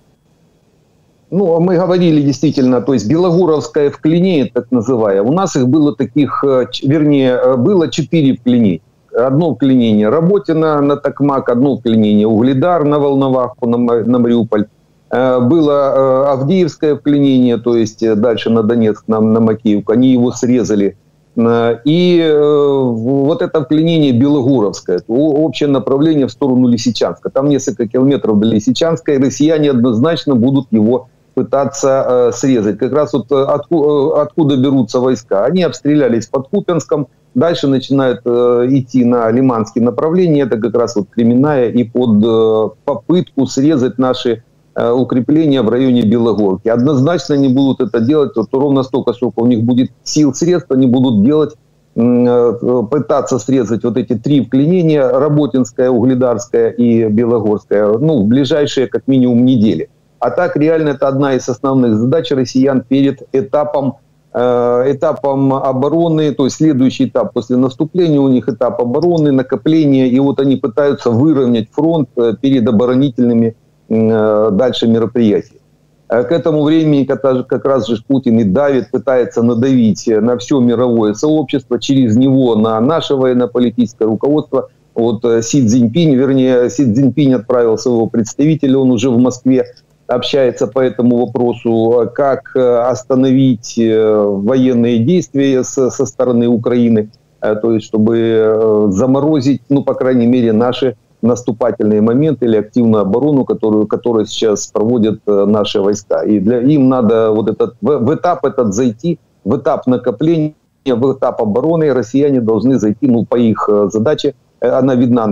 Ну, 1.30 1.60
мы 1.60 1.76
говорили 1.76 2.22
действительно, 2.22 2.82
то 2.82 2.94
есть 2.94 3.10
Белогоровская 3.10 3.90
в 3.90 3.98
Клине, 3.98 4.50
так 4.54 4.72
называя, 4.72 5.22
у 5.22 5.34
нас 5.34 5.58
их 5.58 5.68
было 5.68 5.94
таких, 5.94 6.42
э, 6.44 6.68
вернее, 6.84 7.32
э, 7.32 7.58
было 7.58 7.90
четыре 7.90 8.38
в 8.38 8.44
Клине. 8.44 8.80
Одно 9.14 9.50
в 9.52 9.58
Клине 9.58 10.08
Работина 10.08 10.80
на 10.80 10.96
Токмак, 10.96 11.50
одно 11.50 11.76
в 11.76 11.82
Клине 11.82 12.26
Угледар 12.28 12.86
на 12.86 13.00
Волноваху, 13.00 13.68
на, 13.68 13.78
на 13.78 14.20
Мариуполь. 14.20 14.68
Э, 15.12 15.40
было 15.42 16.32
Авдеевское 16.32 16.96
в 16.96 17.02
Клине, 17.02 17.58
то 17.58 17.76
есть 17.76 18.00
дальше 18.16 18.50
на 18.50 18.64
Донецк, 18.64 19.04
на, 19.08 19.20
на 19.20 19.42
Макеевку. 19.42 19.92
Они 19.92 20.14
его 20.14 20.32
срезали. 20.32 20.96
И 21.40 22.36
вот 22.36 23.44
это 23.44 23.64
вклинение 23.64 24.12
Белогоровское, 24.12 25.02
общее 25.08 25.70
направление 25.70 26.26
в 26.26 26.32
сторону 26.32 26.68
Лисичанска. 26.68 27.30
Там 27.30 27.48
несколько 27.48 27.88
километров 27.88 28.40
до 28.40 28.48
Лисичанска, 28.48 29.14
и 29.14 29.20
россияне 29.20 29.70
однозначно 29.70 30.34
будут 30.34 30.66
его 30.72 31.10
пытаться 31.38 32.06
э, 32.08 32.32
срезать. 32.34 32.80
Как 32.80 32.92
раз 32.94 33.14
вот 33.14 33.32
э, 33.32 33.36
откуда, 33.36 33.88
э, 33.88 34.22
откуда 34.24 34.58
берутся 34.58 35.00
войска. 35.00 35.46
Они 35.46 35.62
обстрелялись 35.62 36.26
под 36.26 36.48
Купенском, 36.48 37.10
дальше 37.36 37.68
начинают 37.68 38.22
э, 38.26 38.66
идти 38.70 39.06
на 39.06 39.30
Лиманские 39.30 39.84
направления. 39.84 40.42
Это 40.42 40.58
как 40.58 40.74
раз 40.76 40.96
вот 40.96 41.10
Кременная 41.12 41.70
и 41.70 41.84
под 41.84 42.26
э, 42.26 42.70
попытку 42.86 43.46
срезать 43.46 44.00
наши 44.00 44.44
э, 44.74 44.92
укрепления 44.92 45.62
в 45.62 45.70
районе 45.70 46.02
Белогорки. 46.02 46.70
Однозначно 46.70 47.36
они 47.36 47.50
будут 47.50 47.82
это 47.82 48.00
делать, 48.00 48.32
вот 48.36 48.48
ровно 48.52 48.82
столько, 48.82 49.14
сколько 49.14 49.42
у 49.42 49.46
них 49.46 49.64
будет 49.64 49.92
сил, 50.04 50.34
средств, 50.34 50.72
они 50.72 50.88
будут 50.88 51.24
делать 51.24 51.54
пытаться 51.94 53.40
срезать 53.40 53.84
вот 53.84 53.98
эти 53.98 54.14
три 54.14 54.46
вклинения, 54.46 55.10
Работинская, 55.10 55.90
Угледарская 55.90 56.70
и 56.70 57.08
Белогорская, 57.10 57.88
ну, 57.88 58.22
в 58.22 58.28
ближайшие 58.28 58.86
как 58.86 59.08
минимум 59.08 59.46
недели. 59.46 59.90
А 60.20 60.32
так 60.32 60.56
реально 60.56 60.90
это 60.90 61.08
одна 61.08 61.36
из 61.36 61.48
основных 61.48 61.98
задач 61.98 62.32
россиян 62.32 62.82
перед 62.82 63.22
этапом 63.34 63.98
э, 64.34 64.84
этапом 64.88 65.54
обороны, 65.54 66.34
то 66.34 66.46
есть 66.46 66.58
следующий 66.58 67.06
этап 67.06 67.34
после 67.34 67.58
наступления 67.58 68.20
у 68.20 68.28
них 68.28 68.50
этап 68.50 68.82
обороны, 68.82 69.32
накопления, 69.32 70.08
и 70.08 70.20
вот 70.20 70.40
они 70.40 70.56
пытаются 70.56 71.12
выровнять 71.12 71.70
фронт 71.72 72.10
э, 72.18 72.34
перед 72.42 72.68
оборонительными 72.68 73.56
э, 73.90 74.50
дальше 74.52 74.88
мероприятиями. 74.88 75.62
К 76.08 76.32
этому 76.32 76.64
времени 76.64 77.04
как 77.04 77.66
раз 77.66 77.86
же 77.86 78.02
Путин 78.08 78.40
и 78.40 78.46
давит, 78.46 78.92
пытается 78.92 79.44
надавить 79.44 80.08
на 80.08 80.38
все 80.38 80.62
мировое 80.62 81.14
сообщество, 81.16 81.82
через 81.82 82.16
него 82.16 82.56
на 82.56 82.80
наше 82.80 83.16
военно-политическое 83.16 84.06
руководство. 84.06 84.70
Вот 84.96 85.26
Си 85.44 85.68
Цзиньпинь, 85.68 86.16
вернее, 86.16 86.70
Си 86.70 86.86
Цзиньпинь 86.86 87.34
отправил 87.34 87.78
своего 87.78 88.08
представителя, 88.08 88.78
он 88.78 88.92
уже 88.92 89.10
в 89.10 89.18
Москве 89.18 89.66
общается 90.08 90.68
по 90.68 90.80
этому 90.80 91.26
вопросу, 91.26 92.10
как 92.16 92.56
э, 92.56 92.60
остановить 92.60 93.78
э, 93.78 94.16
военные 94.16 95.00
действия 95.00 95.64
со 95.64 96.06
стороны 96.06 96.48
Украины, 96.48 97.12
э, 97.42 97.56
то 97.56 97.74
есть 97.74 97.86
чтобы 97.86 98.88
заморозить, 98.90 99.62
ну, 99.70 99.84
по 99.84 99.94
крайней 99.94 100.28
мере, 100.28 100.54
наши 100.54 100.96
наступательные 101.22 102.02
моменты 102.02 102.46
или 102.46 102.58
активную 102.58 103.02
оборону, 103.02 103.44
которую, 103.44 103.88
которую 103.88 104.28
сейчас 104.28 104.68
проводят 104.68 105.20
наши 105.26 105.82
войска. 105.82 106.24
И 106.24 106.40
для 106.40 106.62
им 106.62 106.90
надо 106.90 107.32
вот 107.32 107.50
этот, 107.50 107.76
в, 107.82 108.14
этап 108.14 108.46
этот 108.46 108.74
зайти, 108.74 109.20
в 109.44 109.58
этап 109.58 109.88
накопления, 109.88 110.54
в 110.86 111.14
этап 111.14 111.42
обороны. 111.42 111.92
Россияне 111.92 112.40
должны 112.40 112.78
зайти, 112.78 113.08
ну, 113.08 113.26
по 113.26 113.36
их 113.36 113.68
задаче, 113.92 114.36
она 114.62 114.94
видна, 114.94 115.26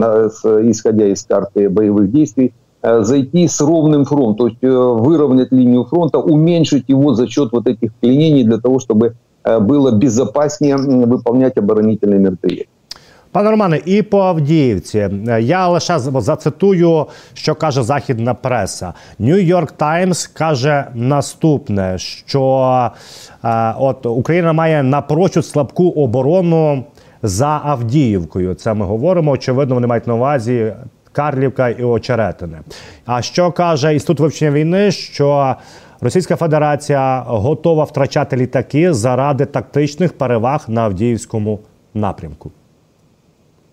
исходя 0.64 1.06
из 1.06 1.24
карты 1.24 1.70
боевых 1.70 2.12
действий, 2.12 2.52
зайти 2.85 3.49
с 3.49 3.61
ровным 3.61 4.05
фронтом, 4.05 4.35
то 4.37 4.47
есть 4.47 4.59
э, 4.63 4.69
выровнять 4.69 5.53
линию 5.53 5.85
фронта, 5.85 6.19
уменьшить 6.19 6.85
его 6.89 7.15
за 7.15 7.29
счет 7.29 7.53
вот 7.53 7.67
этих 7.67 7.93
пленений 8.01 8.45
для 8.45 8.59
того, 8.59 8.79
чтобы 8.79 9.15
э, 9.45 9.59
было 9.61 9.91
безопаснее 9.93 10.77
выполнять 10.77 11.59
оборонительные 11.59 12.19
мероприятия. 12.19 12.69
Пане 13.33 13.51
Романе, 13.51 13.81
і 13.85 14.03
по 14.03 14.19
Авдіївці 14.19 15.09
я 15.41 15.69
лише 15.69 15.99
зацитую, 15.99 17.07
що 17.35 17.55
каже 17.55 17.83
західна 17.83 18.35
преса. 18.35 18.93
Нью-Йорк 19.19 19.73
Таймс 19.77 20.27
каже 20.27 20.87
наступне: 20.95 21.99
що 21.99 22.91
е, 23.45 23.75
от 23.79 24.07
Україна 24.07 24.53
має 24.53 24.83
напрочуд 24.83 25.47
слабку 25.47 25.89
оборону 25.89 26.85
за 27.23 27.61
Авдіївкою. 27.65 28.55
Це 28.55 28.75
ми 28.75 28.87
говоримо. 28.87 29.31
Очевидно, 29.31 29.75
вони 29.75 29.87
мають 29.87 30.07
на 30.07 30.15
увазі 30.15 30.73
Карлівка 31.15 31.69
і 31.69 31.83
Очеретине. 31.83 32.61
А 33.07 33.23
що 33.23 33.53
каже 33.53 33.93
інститут 33.93 34.21
вивчення 34.21 34.51
війни? 34.51 34.91
Що 34.91 35.57
Російська 36.01 36.37
Федерація 36.37 37.25
готова 37.27 37.85
втрачати 37.85 38.37
літаки 38.37 38.93
заради 38.93 39.47
тактичних 39.47 40.13
переваг 40.19 40.65
на 40.69 40.81
Авдіївському 40.81 41.59
напрямку? 41.95 42.51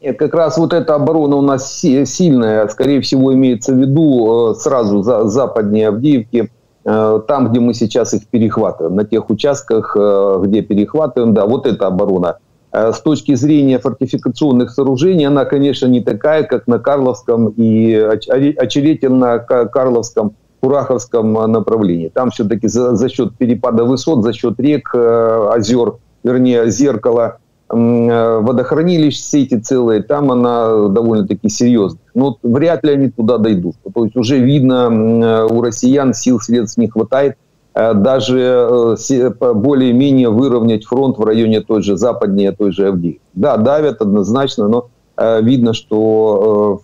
Нет, 0.02 0.20
как 0.20 0.36
раз 0.36 0.58
вот 0.58 0.74
эта 0.74 0.96
оборона 0.96 1.36
у 1.38 1.42
нас 1.42 1.82
сильная, 2.06 2.68
скорее 2.68 3.02
всего, 3.02 3.34
имеется 3.34 3.74
в 3.74 3.78
виду 3.78 4.52
э, 4.52 4.56
сразу 4.56 5.02
за 5.02 5.28
западнее 5.28 5.88
Авдеевки, 5.88 6.52
э, 6.86 7.22
там, 7.28 7.50
где 7.50 7.60
мы 7.60 7.74
сейчас 7.74 8.14
их 8.14 8.28
перехватываем, 8.28 8.96
на 8.96 9.06
тех 9.06 9.30
участках, 9.30 9.96
э, 10.00 10.42
где 10.44 10.62
перехватываем, 10.62 11.34
да, 11.34 11.46
вот 11.46 11.66
эта 11.66 11.88
оборона 11.88 12.38
с 12.73 13.01
точки 13.01 13.35
зрения 13.35 13.79
фортификационных 13.79 14.71
сооружений, 14.71 15.27
она, 15.27 15.45
конечно, 15.45 15.87
не 15.87 16.01
такая, 16.01 16.45
как 16.45 16.67
на 16.67 16.79
Карловском 16.79 17.49
и 17.49 17.95
очереденно 17.95 19.39
Карловском, 19.39 20.35
Кураховском 20.61 21.33
направлении. 21.53 22.09
Там 22.09 22.31
все-таки 22.31 22.69
за, 22.69 22.95
за 22.95 23.09
счет 23.09 23.37
перепада 23.37 23.85
высот, 23.85 24.23
за 24.23 24.33
счет 24.33 24.59
рек, 24.59 24.95
озер, 24.95 25.97
вернее, 26.23 26.71
зеркала, 26.71 27.39
водохранилищ, 27.69 29.19
сети 29.19 29.59
целые, 29.59 30.03
там 30.03 30.31
она 30.31 30.89
довольно-таки 30.89 31.49
серьезная. 31.49 32.03
Но 32.15 32.39
вряд 32.43 32.85
ли 32.85 32.93
они 32.93 33.11
туда 33.11 33.39
дойдут. 33.39 33.77
То 33.93 34.05
есть 34.05 34.17
уже 34.17 34.39
видно, 34.39 35.47
у 35.47 35.63
россиян 35.63 36.15
сил, 36.15 36.39
средств 36.39 36.79
не 36.79 36.89
хватает 36.89 37.37
Э, 37.37 37.52
даже 37.75 38.97
э, 39.09 39.31
более-менее 39.55 40.29
выровнять 40.29 40.85
фронт 40.85 41.19
в 41.19 41.25
районе 41.25 41.61
той 41.61 41.83
же 41.83 41.97
западнее, 41.97 42.53
той 42.53 42.73
же 42.73 42.89
Авдеевки. 42.89 43.21
Да, 43.35 43.57
давят 43.57 44.03
однозначно, 44.03 44.69
но 44.69 44.89
э, 45.17 45.43
видно, 45.43 45.73
что 45.73 46.81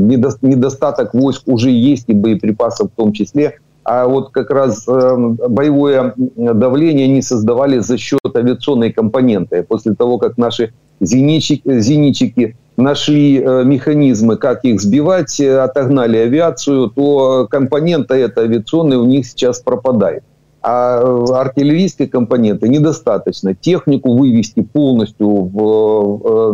недостаток 0.00 1.14
войск 1.14 1.42
уже 1.46 1.70
есть 1.70 2.04
и 2.08 2.12
боеприпасов 2.12 2.90
в 2.92 2.96
том 2.96 3.12
числе. 3.12 3.58
А 3.84 4.06
вот 4.06 4.30
как 4.32 4.50
раз 4.50 4.84
боевое 4.86 6.12
давление 6.16 7.06
они 7.06 7.22
создавали 7.22 7.78
за 7.78 7.96
счет 7.96 8.20
авиационной 8.34 8.92
компоненты. 8.92 9.62
После 9.62 9.94
того, 9.94 10.18
как 10.18 10.36
наши 10.36 10.74
зенитчики, 11.00 11.80
зенитчики 11.80 12.56
нашли 12.78 13.38
механизмы, 13.38 14.36
как 14.36 14.64
их 14.64 14.80
сбивать, 14.80 15.38
отогнали 15.40 16.16
авиацию, 16.16 16.88
то 16.88 17.46
компонента 17.50 18.14
эта 18.14 18.40
авиационная 18.40 18.96
у 18.96 19.04
них 19.04 19.26
сейчас 19.26 19.60
пропадает. 19.60 20.22
А 20.62 21.00
артиллерийской 21.34 22.08
компоненты 22.08 22.68
недостаточно. 22.68 23.54
Технику 23.54 24.16
вывести 24.16 24.60
полностью 24.60 25.28
в, 25.28 26.52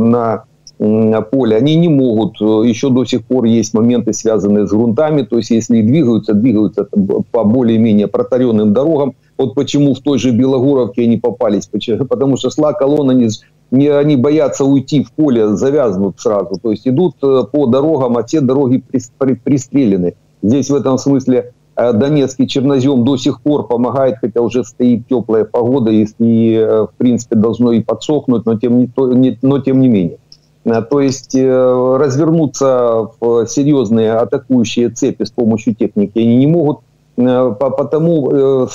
на 0.79 1.23
поле, 1.23 1.57
они 1.57 1.75
не 1.77 1.89
могут. 1.89 2.41
Еще 2.41 2.91
до 2.91 3.05
сих 3.05 3.25
пор 3.25 3.45
есть 3.45 3.73
моменты, 3.75 4.13
связанные 4.13 4.67
с 4.67 4.71
грунтами. 4.71 5.23
То 5.23 5.39
есть, 5.39 5.51
если 5.51 5.81
двигаются, 5.81 6.35
двигаются 6.35 6.87
по 7.31 7.45
более-менее 7.45 8.07
протаренным 8.07 8.73
дорогам. 8.73 9.15
Вот 9.39 9.55
почему 9.55 9.95
в 9.95 10.01
той 10.01 10.19
же 10.19 10.33
Белогоровке 10.33 11.03
они 11.03 11.17
попались. 11.17 11.69
Потому 12.09 12.37
что 12.37 12.51
шла 12.51 12.73
колонна, 12.73 13.13
не, 13.75 13.89
они 13.89 14.17
боятся 14.17 14.65
уйти 14.65 15.03
в 15.03 15.13
поле, 15.13 15.57
завязнут 15.57 16.21
сразу. 16.21 16.59
То 16.63 16.71
есть, 16.71 16.87
идут 16.87 17.17
э, 17.23 17.43
по 17.51 17.67
дорогам, 17.67 18.17
а 18.17 18.23
те 18.23 18.41
дороги 18.41 18.83
пристрелены. 19.19 20.15
Здесь 20.43 20.71
в 20.71 20.75
этом 20.75 20.97
смысле 20.99 21.53
э, 21.77 21.93
Донецкий 21.93 22.47
чернозем 22.47 23.05
до 23.05 23.17
сих 23.17 23.43
пор 23.43 23.67
помогает, 23.67 24.17
хотя 24.21 24.41
уже 24.41 24.65
стоит 24.65 25.09
теплая 25.09 25.45
погода, 25.45 25.91
если, 25.91 26.55
э, 26.55 26.83
в 26.85 26.91
принципе, 26.97 27.37
должно 27.37 27.73
и 27.73 27.81
подсохнуть, 27.81 28.47
но 28.47 28.59
тем 28.59 28.79
не, 28.79 29.39
но 29.43 29.59
тем 29.59 29.81
не 29.81 29.89
менее. 29.89 30.19
То 30.65 31.01
есть 31.01 31.35
развернуться 31.35 33.11
в 33.21 33.47
серьезные 33.47 34.13
атакующие 34.15 34.89
цепи 34.89 35.25
с 35.25 35.31
помощью 35.31 35.75
техники 35.75 36.19
они 36.19 36.37
не 36.37 36.47
могут, 36.47 36.79
потому 37.17 38.67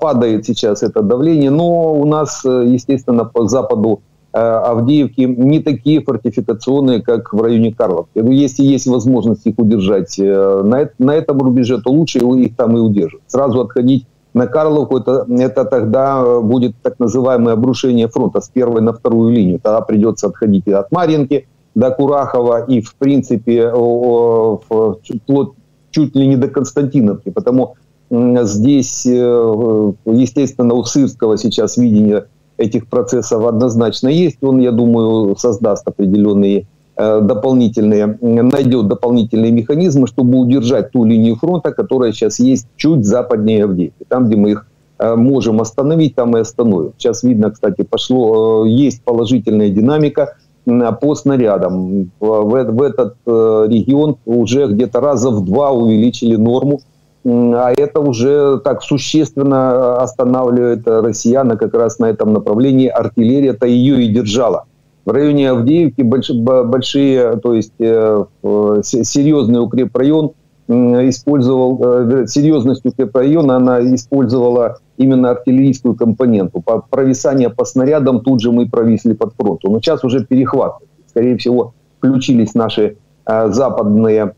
падает 0.00 0.46
сейчас 0.46 0.82
это 0.82 1.02
давление. 1.02 1.50
Но 1.50 1.92
у 1.92 2.06
нас, 2.06 2.42
естественно, 2.44 3.26
по 3.26 3.46
западу 3.46 4.00
Авдеевки 4.32 5.22
не 5.22 5.60
такие 5.60 6.00
фортификационные, 6.00 7.02
как 7.02 7.32
в 7.32 7.42
районе 7.42 7.72
Карловки. 7.72 8.18
Но 8.18 8.32
если 8.32 8.64
есть 8.64 8.86
возможность 8.86 9.46
их 9.46 9.58
удержать 9.58 10.16
на, 10.18 10.88
на 10.98 11.14
этом 11.14 11.38
рубеже, 11.38 11.80
то 11.80 11.90
лучше 11.90 12.18
их 12.18 12.56
там 12.56 12.76
и 12.76 12.80
удержать. 12.80 13.20
Сразу 13.26 13.60
отходить 13.60 14.06
на 14.34 14.46
Карловку, 14.46 14.98
это, 14.98 15.26
это 15.28 15.64
тогда 15.64 16.22
э, 16.24 16.40
будет 16.40 16.74
так 16.82 16.98
называемое 16.98 17.54
обрушение 17.54 18.08
фронта 18.08 18.40
с 18.40 18.48
первой 18.48 18.80
на 18.80 18.92
вторую 18.92 19.32
линию. 19.32 19.60
Тогда 19.62 19.82
придется 19.82 20.28
отходить 20.28 20.66
от 20.68 20.90
Марьинки 20.90 21.46
до 21.74 21.90
Курахова 21.90 22.64
и, 22.64 22.80
в 22.80 22.94
принципе, 22.96 23.70
вплоть 23.70 25.50
чуть 25.90 26.16
ли 26.16 26.26
не 26.26 26.36
до 26.36 26.48
Константиновки. 26.48 27.30
Потому 27.30 27.74
здесь, 28.10 29.06
э, 29.06 29.92
естественно, 30.06 30.74
у 30.74 30.84
Сырского 30.84 31.36
сейчас 31.36 31.76
видение 31.76 32.26
этих 32.62 32.88
процессов 32.88 33.44
однозначно 33.44 34.08
есть. 34.08 34.42
Он, 34.42 34.60
я 34.60 34.72
думаю, 34.72 35.36
создаст 35.36 35.86
определенные 35.86 36.66
Э, 36.94 37.20
дополнительные, 37.22 38.18
найдет 38.20 38.86
дополнительные 38.86 39.50
механизмы, 39.50 40.06
чтобы 40.06 40.38
удержать 40.38 40.90
ту 40.90 41.04
линию 41.04 41.36
фронта, 41.36 41.72
которая 41.72 42.12
сейчас 42.12 42.38
есть 42.38 42.66
чуть 42.76 43.06
западнее 43.06 43.64
Авдеевки. 43.64 44.04
Там, 44.08 44.26
где 44.26 44.36
мы 44.36 44.50
их 44.50 44.66
э, 44.98 45.14
можем 45.16 45.62
остановить, 45.62 46.14
там 46.14 46.36
и 46.36 46.40
остановим. 46.40 46.92
Сейчас 46.98 47.22
видно, 47.22 47.50
кстати, 47.50 47.82
пошло, 47.82 48.66
э, 48.66 48.68
есть 48.68 49.02
положительная 49.04 49.70
динамика 49.70 50.36
по 51.00 51.14
снарядам. 51.16 52.12
В, 52.20 52.42
в 52.70 52.82
этот 52.82 53.16
регион 53.26 54.18
уже 54.26 54.68
где-то 54.68 55.00
раза 55.00 55.30
в 55.30 55.44
два 55.44 55.72
увеличили 55.72 56.36
норму, 56.36 56.82
а 57.24 57.72
это 57.76 58.00
уже 58.00 58.60
так 58.64 58.82
существенно 58.82 60.02
останавливает 60.02 60.86
россияна 60.86 61.56
как 61.56 61.74
раз 61.74 61.98
на 61.98 62.06
этом 62.06 62.32
направлении. 62.32 62.88
Артиллерия-то 62.88 63.66
ее 63.66 64.04
и 64.04 64.08
держала 64.08 64.64
в 65.04 65.10
районе 65.10 65.50
Авдеевки 65.50 66.02
большие, 66.02 67.36
то 67.36 67.54
есть 67.54 67.72
э, 67.78 68.24
серьезный 68.82 69.60
укрепрайон 69.60 70.32
использовал, 70.68 71.80
э, 71.82 72.26
серьезность 72.26 72.86
укрепрайона 72.86 73.56
она 73.56 73.80
использовала 73.94 74.78
именно 74.96 75.30
артиллерийскую 75.30 75.96
компоненту. 75.96 76.60
По 76.60 76.80
провисание 76.80 77.50
по 77.50 77.64
снарядам 77.64 78.20
тут 78.20 78.40
же 78.40 78.52
мы 78.52 78.68
провисли 78.68 79.14
под 79.14 79.34
фронтом. 79.34 79.72
Но 79.72 79.80
сейчас 79.80 80.04
уже 80.04 80.24
перехват. 80.24 80.76
Скорее 81.08 81.36
всего, 81.36 81.74
включились 81.98 82.54
наши 82.54 82.96
э, 83.26 83.48
западные 83.50 84.34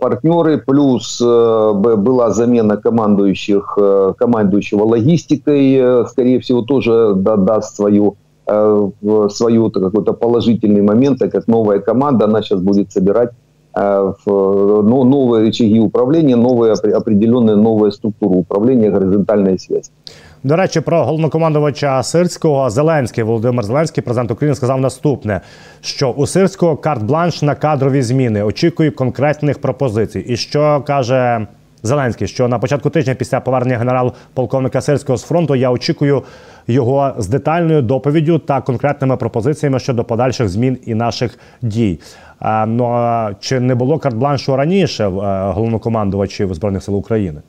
партнеры, 0.00 0.58
плюс 0.58 1.20
была 1.20 2.30
замена 2.30 2.76
командующих, 2.76 3.78
командующего 4.18 4.84
логистикой, 4.84 6.06
скорее 6.08 6.40
всего, 6.40 6.62
тоже 6.62 7.14
даст 7.14 7.76
свою 7.76 8.16
Э, 8.50 8.90
свою 9.28 9.70
какой-то 9.70 10.14
положительный 10.14 10.80
момент, 10.80 11.18
так 11.18 11.32
как 11.32 11.46
новая 11.48 11.80
команда, 11.80 12.24
она 12.24 12.40
сейчас 12.40 12.62
будет 12.62 12.90
собирать 12.90 13.28
э, 13.76 14.12
ну, 14.24 15.04
новые 15.04 15.44
рычаги 15.44 15.78
управления, 15.78 16.34
новые 16.34 16.72
определенные 16.72 17.56
новая 17.56 17.90
структура 17.90 18.38
управления, 18.38 18.90
горизонтальная 18.90 19.58
связь. 19.58 19.90
До 20.44 20.56
речі, 20.56 20.80
про 20.80 21.04
головнокомандувача 21.04 22.02
Сирського 22.02 22.70
Зеленський 22.70 23.24
Володимир 23.24 23.64
Зеленський, 23.64 24.02
президент 24.02 24.30
України, 24.30 24.54
сказав 24.54 24.80
наступне: 24.80 25.40
що 25.80 26.10
у 26.10 26.26
Сирського 26.26 26.76
карт-бланш 26.76 27.44
на 27.44 27.54
кадрові 27.54 28.02
зміни 28.02 28.42
очікує 28.42 28.90
конкретних 28.90 29.58
пропозицій. 29.60 30.20
І 30.20 30.36
що 30.36 30.82
каже 30.86 31.46
Зеленський, 31.82 32.28
що 32.28 32.48
на 32.48 32.58
початку 32.58 32.90
тижня 32.90 33.14
після 33.14 33.40
повернення 33.40 33.78
генерал-полковника 33.78 34.80
Сирського 34.80 35.16
з 35.16 35.22
фронту 35.22 35.54
я 35.54 35.70
очікую 35.70 36.22
його 36.66 37.12
з 37.18 37.28
детальною 37.28 37.82
доповіддю 37.82 38.38
та 38.38 38.60
конкретними 38.60 39.16
пропозиціями 39.16 39.78
щодо 39.78 40.04
подальших 40.04 40.48
змін 40.48 40.78
і 40.86 40.94
наших 40.94 41.38
дій. 41.62 42.00
Ну 42.66 43.28
чи 43.40 43.60
не 43.60 43.74
було 43.74 43.98
карт-бланшу 43.98 44.56
раніше 44.56 45.04
е, 45.04 45.08
головнокомандувачів 45.52 46.54
збройних 46.54 46.82
сил 46.82 46.96
України? 46.96 47.40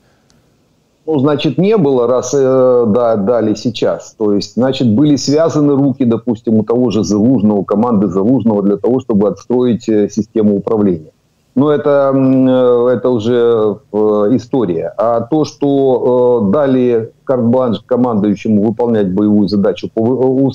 Ну, 1.12 1.18
значит, 1.18 1.58
не 1.58 1.76
было, 1.76 2.06
раз 2.06 2.36
э, 2.36 2.86
да, 2.90 3.16
дали 3.16 3.56
сейчас. 3.56 4.14
То 4.16 4.32
есть, 4.32 4.54
значит, 4.54 4.94
были 4.94 5.16
связаны 5.16 5.76
руки, 5.76 6.06
допустим, 6.06 6.60
у 6.60 6.64
того 6.64 6.92
же 6.92 7.04
Залужного, 7.04 7.64
команды 7.64 8.10
Залужного 8.10 8.62
для 8.62 8.78
того, 8.78 9.00
чтобы 9.00 9.28
отстроить 9.28 9.90
э, 9.90 10.08
систему 10.08 10.56
управления. 10.58 11.10
Но 11.56 11.72
это, 11.72 12.14
э, 12.14 12.90
это 12.94 13.10
уже 13.10 13.80
э, 13.92 13.98
история. 14.34 14.94
А 15.00 15.22
то, 15.22 15.46
что 15.46 16.48
дали 16.54 17.12
карт-бланш 17.24 17.80
командующему 17.88 18.62
выполнять 18.68 19.12
боевую 19.12 19.48
задачу 19.48 19.90
по, 19.92 20.52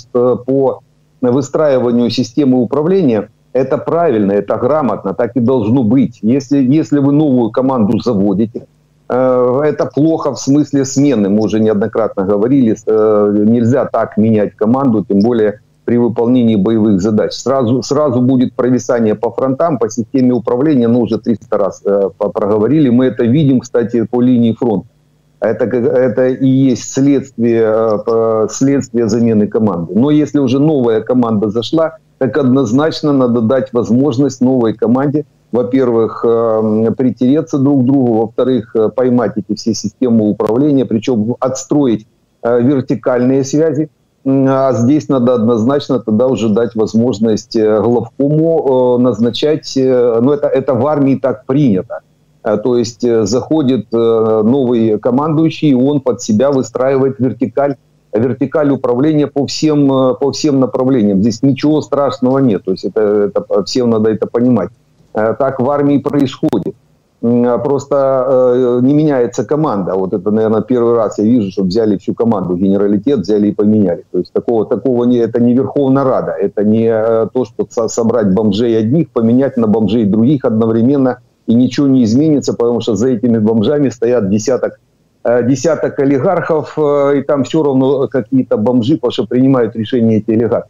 по 0.46 0.80
выстраиванию 1.20 2.10
системы 2.10 2.62
управления, 2.62 3.28
это 3.52 3.76
правильно, 3.76 4.30
это 4.30 4.56
грамотно, 4.56 5.14
так 5.14 5.34
и 5.34 5.40
должно 5.40 5.82
быть. 5.82 6.20
Если, 6.22 6.58
если 6.62 7.00
вы 7.00 7.10
новую 7.10 7.50
команду 7.50 7.98
заводите, 7.98 8.68
это 9.08 9.90
плохо 9.94 10.32
в 10.32 10.40
смысле 10.40 10.84
смены. 10.84 11.28
Мы 11.28 11.42
уже 11.42 11.60
неоднократно 11.60 12.24
говорили, 12.24 12.76
нельзя 12.86 13.84
так 13.84 14.16
менять 14.16 14.56
команду, 14.56 15.04
тем 15.04 15.20
более 15.20 15.60
при 15.84 15.98
выполнении 15.98 16.56
боевых 16.56 17.00
задач. 17.00 17.32
Сразу, 17.32 17.82
сразу 17.82 18.20
будет 18.20 18.54
провисание 18.54 19.14
по 19.14 19.30
фронтам, 19.30 19.78
по 19.78 19.90
системе 19.90 20.32
управления, 20.32 20.88
ну, 20.88 21.00
уже 21.00 21.18
300 21.18 21.58
раз 21.58 21.82
э, 21.84 22.10
проговорили. 22.18 22.88
Мы 22.88 23.06
это 23.06 23.24
видим, 23.24 23.60
кстати, 23.60 24.06
по 24.06 24.20
линии 24.20 24.52
фронта. 24.52 24.88
Это, 25.40 25.64
это 25.66 26.28
и 26.28 26.46
есть 26.46 26.90
следствие, 26.90 28.02
э, 28.06 28.46
следствие 28.50 29.08
замены 29.08 29.46
команды. 29.46 29.92
Но 29.94 30.10
если 30.10 30.38
уже 30.38 30.58
новая 30.58 31.02
команда 31.02 31.50
зашла, 31.50 31.98
так 32.18 32.38
однозначно 32.38 33.12
надо 33.12 33.42
дать 33.42 33.72
возможность 33.72 34.40
новой 34.40 34.72
команде, 34.72 35.26
во-первых, 35.54 36.24
э, 36.26 36.90
притереться 36.98 37.58
друг 37.58 37.82
к 37.82 37.86
другу, 37.86 38.14
во-вторых, 38.14 38.74
э, 38.74 38.88
поймать 38.88 39.34
эти 39.36 39.56
все 39.56 39.72
системы 39.72 40.28
управления, 40.28 40.84
причем 40.84 41.36
отстроить 41.38 42.06
вертикальные 42.42 43.44
связи, 43.44 43.88
а 44.26 44.72
здесь 44.72 45.08
надо 45.08 45.34
однозначно 45.34 46.00
тогда 46.00 46.26
уже 46.26 46.48
дать 46.48 46.74
возможность 46.74 47.56
э, 47.56 47.80
главкому 47.80 48.98
назначать, 48.98 49.72
ну 49.76 50.32
это, 50.32 50.48
это 50.48 50.74
в 50.74 50.86
армии 50.86 51.14
так 51.14 51.46
принято. 51.46 52.00
То 52.42 52.76
есть 52.76 53.00
заходит 53.26 53.90
новый 53.92 54.98
командующий, 54.98 55.70
и 55.70 55.74
он 55.74 56.00
под 56.00 56.20
себя 56.20 56.50
выстраивает 56.50 57.18
вертикаль 57.18 57.76
вертикаль 58.12 58.70
управления 58.70 59.26
по 59.26 59.46
всем, 59.46 59.88
по 59.88 60.30
всем 60.32 60.60
направлениям. 60.60 61.20
Здесь 61.20 61.42
ничего 61.42 61.80
страшного 61.80 62.38
нет. 62.40 62.62
То 62.64 62.72
есть 62.72 62.84
это, 62.84 63.32
это, 63.34 63.64
всем 63.64 63.90
надо 63.90 64.10
это 64.10 64.26
понимать. 64.26 64.70
Так 65.14 65.60
в 65.60 65.70
армии 65.70 65.98
происходит. 65.98 66.74
А 67.24 67.58
просто 67.58 68.26
э, 68.28 68.80
не 68.82 68.92
меняется 68.92 69.46
команда. 69.46 69.94
Вот 69.94 70.12
это, 70.12 70.30
наверное, 70.30 70.60
первый 70.60 70.94
раз 70.94 71.18
я 71.18 71.24
вижу, 71.24 71.50
что 71.50 71.62
взяли 71.62 71.96
всю 71.96 72.12
команду, 72.12 72.54
генералитет 72.54 73.20
взяли 73.20 73.48
и 73.48 73.52
поменяли. 73.52 74.04
То 74.12 74.18
есть 74.18 74.30
такого, 74.30 74.66
такого 74.66 75.04
не, 75.04 75.16
это 75.16 75.40
не 75.40 75.54
Верховная 75.54 76.04
Рада, 76.04 76.32
это 76.32 76.64
не 76.64 76.86
э, 76.86 77.28
то, 77.32 77.46
что 77.46 77.66
собрать 77.88 78.34
бомжей 78.34 78.78
одних, 78.78 79.08
поменять 79.10 79.56
на 79.56 79.66
бомжей 79.66 80.04
других 80.04 80.44
одновременно, 80.44 81.20
и 81.46 81.54
ничего 81.54 81.86
не 81.86 82.04
изменится, 82.04 82.52
потому 82.52 82.82
что 82.82 82.94
за 82.94 83.08
этими 83.08 83.38
бомжами 83.38 83.88
стоят 83.88 84.28
десяток 84.28 84.78
э, 85.24 85.48
десяток 85.48 85.98
олигархов, 85.98 86.78
и 86.78 87.22
там 87.22 87.44
все 87.44 87.62
равно 87.62 88.06
какие-то 88.08 88.58
бомжи, 88.58 88.96
потому 88.96 89.12
что 89.12 89.26
принимают 89.26 89.74
решения 89.76 90.18
эти 90.18 90.30
олигархи 90.32 90.68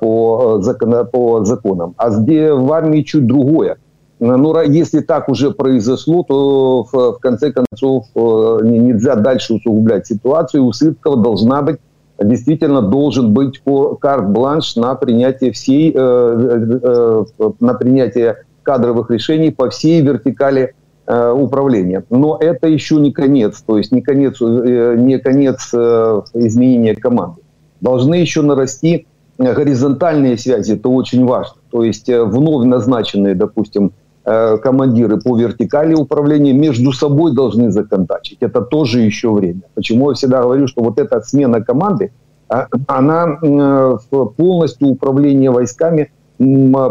по, 0.00 0.58
закон, 0.60 1.06
по 1.12 1.44
законам. 1.44 1.94
А 1.96 2.10
в 2.10 2.72
армии 2.72 3.02
чуть 3.02 3.26
другое– 3.26 3.76
ну, 4.20 4.60
если 4.62 5.00
так 5.00 5.28
уже 5.28 5.52
произошло, 5.52 6.24
то 6.24 6.84
в, 6.84 6.92
в 6.92 7.18
конце 7.20 7.52
концов 7.52 8.06
э, 8.14 8.58
нельзя 8.64 9.14
дальше 9.14 9.54
усугублять 9.54 10.06
ситуацию. 10.06 10.64
У 10.64 10.72
Сыткова 10.72 11.22
должна 11.22 11.62
быть 11.62 11.76
действительно 12.20 12.82
должен 12.82 13.32
быть 13.32 13.62
карт-бланш 14.00 14.74
на 14.74 14.96
принятие 14.96 15.52
всей, 15.52 15.92
э, 15.94 16.78
э, 16.82 17.24
на 17.60 17.74
принятие 17.74 18.38
кадровых 18.64 19.10
решений 19.10 19.50
по 19.50 19.70
всей 19.70 20.00
вертикали 20.00 20.74
управления. 21.06 22.04
Но 22.10 22.36
это 22.38 22.68
еще 22.68 22.96
не 22.96 23.12
конец, 23.12 23.62
то 23.66 23.78
есть 23.78 23.92
не 23.92 24.02
конец, 24.02 24.42
не 24.42 25.18
конец 25.18 25.72
изменения 25.72 26.94
команды. 26.94 27.40
Должны 27.80 28.16
еще 28.16 28.42
нарасти 28.42 29.06
горизонтальные 29.38 30.36
связи, 30.36 30.72
это 30.72 30.88
очень 30.88 31.24
важно. 31.24 31.56
То 31.70 31.84
есть 31.84 32.08
вновь 32.08 32.66
назначенные, 32.66 33.34
допустим, 33.34 33.92
Э, 34.30 34.58
командиры 34.58 35.18
по 35.18 35.38
вертикали 35.38 35.94
управления 35.94 36.52
между 36.52 36.92
собой 36.92 37.34
должны 37.34 37.70
законтачить. 37.70 38.36
Это 38.40 38.60
тоже 38.60 39.00
еще 39.00 39.32
время. 39.32 39.62
Почему 39.74 40.10
я 40.10 40.14
всегда 40.14 40.42
говорю, 40.42 40.66
что 40.66 40.82
вот 40.82 40.98
эта 40.98 41.22
смена 41.22 41.62
команды, 41.62 42.12
а, 42.50 42.66
она 42.88 43.38
э, 43.40 43.96
полностью 44.36 44.88
управление 44.88 45.50
войсками 45.50 46.10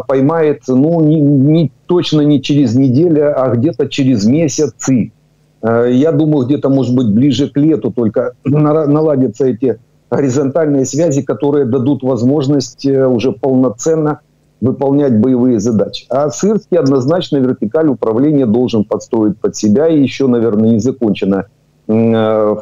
поймает, 0.07 0.63
ну, 0.67 0.99
не, 1.01 1.21
не, 1.21 1.71
точно 1.85 2.21
не 2.21 2.41
через 2.41 2.73
неделю, 2.75 3.39
а 3.39 3.55
где-то 3.55 3.87
через 3.87 4.25
месяцы. 4.25 5.11
Э, 5.61 5.89
я 5.91 6.11
думаю, 6.11 6.47
где-то, 6.47 6.69
может 6.69 6.95
быть, 6.95 7.13
ближе 7.13 7.49
к 7.51 7.57
лету 7.57 7.91
только 7.91 8.33
наладятся 8.45 9.45
эти 9.45 9.77
горизонтальные 10.09 10.85
связи, 10.85 11.21
которые 11.21 11.65
дадут 11.65 12.03
возможность 12.03 12.85
уже 12.85 13.31
полноценно 13.31 14.21
выполнять 14.61 15.19
боевые 15.19 15.59
задачи. 15.59 16.05
А 16.09 16.29
Сырский 16.29 16.77
однозначно 16.77 17.37
вертикаль 17.37 17.89
управления 17.89 18.45
должен 18.45 18.83
подстроить 18.83 19.39
под 19.39 19.55
себя, 19.55 19.87
и 19.87 20.01
еще, 20.01 20.27
наверное, 20.27 20.71
не 20.71 20.79
закончено 20.79 21.45
э, 21.87 22.55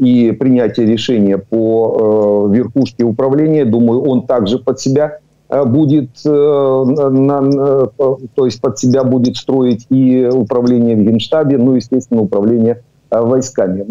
и 0.00 0.32
принятие 0.32 0.86
решения 0.86 1.38
по 1.38 2.48
э, 2.50 2.56
верхушке 2.56 3.04
управления. 3.04 3.64
Думаю, 3.64 4.02
он 4.02 4.26
также 4.26 4.58
под 4.58 4.80
себя 4.80 5.18
э, 5.48 5.64
будет, 5.64 6.10
то 6.22 7.24
есть 8.44 8.60
под 8.60 8.78
себя 8.78 9.04
будет 9.04 9.36
строить 9.36 9.86
и 9.90 10.26
управление 10.26 10.96
в 10.96 11.00
Генштабе, 11.00 11.58
ну, 11.58 11.74
естественно, 11.74 12.22
управление 12.22 12.82
войсками. 13.10 13.86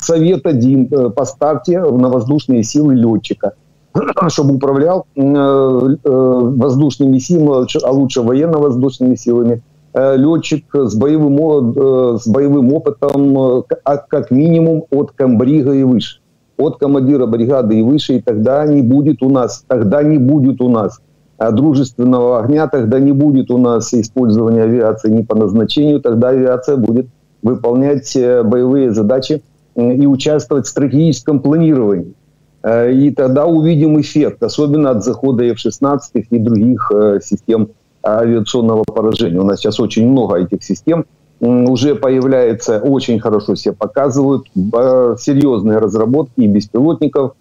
Совет 0.00 0.46
один, 0.46 0.88
поставьте 1.12 1.80
на 1.80 2.08
воздушные 2.08 2.62
силы 2.62 2.94
летчика– 2.94 3.54
чтобы 4.28 4.56
управлял 4.56 5.06
э, 5.14 5.20
э, 5.22 5.96
воздушными 6.04 7.18
силами, 7.18 7.66
а 7.84 7.90
лучше 7.90 8.22
военно-воздушными 8.22 9.14
силами, 9.16 9.62
э, 9.94 10.16
летчик 10.16 10.64
с 10.74 10.94
боевым, 10.94 12.18
с 12.18 12.26
боевым 12.26 12.72
опытом 12.72 13.64
как 13.84 14.30
минимум 14.30 14.84
от 14.90 15.12
комбрига 15.12 15.72
и 15.72 15.82
выше. 15.82 16.18
От 16.58 16.78
командира 16.78 17.26
бригады 17.26 17.78
и 17.78 17.82
выше, 17.82 18.16
и 18.16 18.20
тогда 18.20 18.66
не 18.66 18.82
будет 18.82 19.22
у 19.22 19.30
нас, 19.30 19.64
тогда 19.66 20.02
не 20.02 20.18
будет 20.18 20.60
у 20.60 20.68
нас 20.68 21.00
дружественного 21.38 22.40
огня, 22.40 22.68
тогда 22.68 23.00
не 23.00 23.12
будет 23.12 23.50
у 23.50 23.58
нас 23.58 23.92
использования 23.94 24.62
авиации 24.62 25.10
не 25.10 25.24
по 25.24 25.34
назначению, 25.34 26.00
тогда 26.00 26.28
авиация 26.28 26.76
будет 26.76 27.06
выполнять 27.42 28.16
боевые 28.16 28.92
задачи 28.92 29.42
и 29.74 30.06
участвовать 30.06 30.66
в 30.66 30.68
стратегическом 30.68 31.40
планировании. 31.40 32.14
Э, 32.62 32.92
и 32.92 33.10
тогда 33.10 33.46
увидим 33.46 33.98
эффект, 34.00 34.40
особенно 34.42 34.90
от 34.90 35.02
захода 35.04 35.44
F-16 35.44 36.00
и 36.30 36.38
других 36.38 36.90
э, 36.94 37.20
систем 37.22 37.68
авиационного 38.04 38.82
поражения. 38.84 39.40
У 39.40 39.44
нас 39.44 39.60
сейчас 39.60 39.78
очень 39.80 40.08
много 40.08 40.36
этих 40.36 40.64
систем 40.64 41.04
уже 41.40 41.96
появляется, 41.96 42.78
очень 42.78 43.18
хорошо 43.18 43.56
себя 43.56 43.74
показывают. 43.76 44.46
Э, 44.74 45.16
серьезные 45.18 45.78
разработки 45.78 46.40
и 46.40 46.46
беспилотников, 46.46 47.32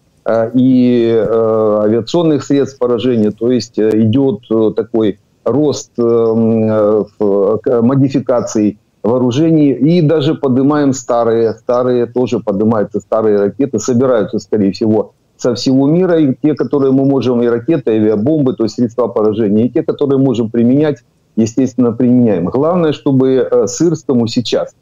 и 0.54 1.26
авиационных 1.28 2.44
средств 2.44 2.78
поражения. 2.78 3.32
То 3.32 3.52
есть 3.52 3.80
идет 3.80 4.42
такой 4.76 5.18
рост 5.44 5.98
модификаций 5.98 8.78
вооружений. 9.04 9.72
И 9.72 10.02
даже 10.02 10.36
поднимаем 10.36 10.94
старые, 10.94 11.54
старые 11.56 12.06
тоже 12.06 12.40
поднимаются 12.40 13.00
старые 13.00 13.38
ракеты, 13.38 13.80
собираются, 13.80 14.40
скорее 14.40 14.72
всего, 14.72 15.14
со 15.38 15.56
всего 15.56 15.88
мира, 15.88 16.20
и 16.20 16.36
те, 16.42 16.54
которые 16.54 16.92
мы 16.92 17.06
можем, 17.06 17.42
и 17.42 17.48
ракеты, 17.48 17.96
и 17.96 17.98
авиабомбы, 17.98 18.54
то 18.54 18.64
есть 18.64 18.76
средства 18.76 19.08
поражения, 19.08 19.66
и 19.66 19.70
те, 19.70 19.82
которые 19.82 20.20
можем 20.20 20.52
применять, 20.52 20.98
естественно, 21.36 21.92
применяем. 21.92 22.46
Главное, 22.46 22.94
чтобы 22.94 23.48
э, 23.50 23.68
Сырскому 23.68 24.28
сейчас 24.28 24.76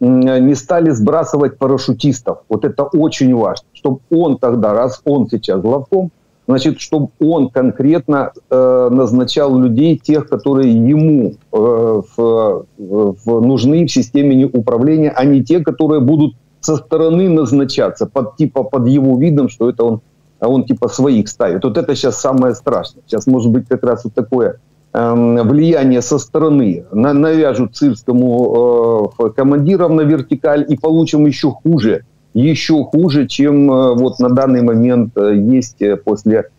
не 0.00 0.54
стали 0.54 0.90
сбрасывать 0.90 1.58
парашютистов. 1.58 2.38
Вот 2.48 2.64
это 2.64 2.84
очень 2.84 3.34
важно, 3.34 3.66
чтобы 3.72 3.98
он 4.10 4.38
тогда, 4.38 4.72
раз 4.72 5.00
он 5.04 5.28
сейчас 5.28 5.60
главком, 5.60 6.12
значит, 6.48 6.80
чтобы 6.80 7.10
он 7.20 7.50
конкретно 7.50 8.32
э, 8.50 8.88
назначал 8.90 9.56
людей, 9.56 9.98
тех, 9.98 10.28
которые 10.28 10.72
ему 10.72 11.34
э, 11.34 11.36
в, 11.52 12.66
в, 12.78 13.40
нужны 13.40 13.86
в 13.86 13.92
системе 13.92 14.46
управления, 14.46 15.10
а 15.10 15.26
не 15.26 15.44
те, 15.44 15.60
которые 15.60 16.00
будут 16.00 16.34
со 16.60 16.76
стороны 16.76 17.28
назначаться 17.28 18.06
под 18.06 18.36
типа 18.36 18.64
под 18.64 18.88
его 18.88 19.18
видом, 19.18 19.50
что 19.50 19.68
это 19.68 19.84
он, 19.84 20.00
а 20.40 20.48
он 20.48 20.64
типа 20.64 20.88
своих 20.88 21.28
ставит. 21.28 21.64
Вот 21.64 21.76
это 21.76 21.94
сейчас 21.94 22.18
самое 22.18 22.54
страшное. 22.54 23.02
Сейчас 23.06 23.26
может 23.26 23.52
быть 23.52 23.68
как 23.68 23.84
раз 23.84 24.04
вот 24.04 24.14
такое 24.14 24.58
э, 24.94 25.42
влияние 25.42 26.00
со 26.00 26.18
стороны. 26.18 26.86
На, 26.92 27.12
навяжут 27.12 27.76
цирскому 27.76 29.12
э, 29.18 29.30
командирам 29.36 29.96
на 29.96 30.00
вертикаль 30.00 30.64
и 30.66 30.78
получим 30.78 31.26
еще 31.26 31.50
хуже 31.50 32.04
еще 32.38 32.84
хуже, 32.84 33.26
чем 33.26 33.70
э, 33.70 33.94
вот 33.94 34.18
на 34.20 34.28
данный 34.30 34.62
момент 34.62 35.16
э, 35.16 35.36
есть 35.36 35.82
э, 35.82 35.96
после 35.96 36.50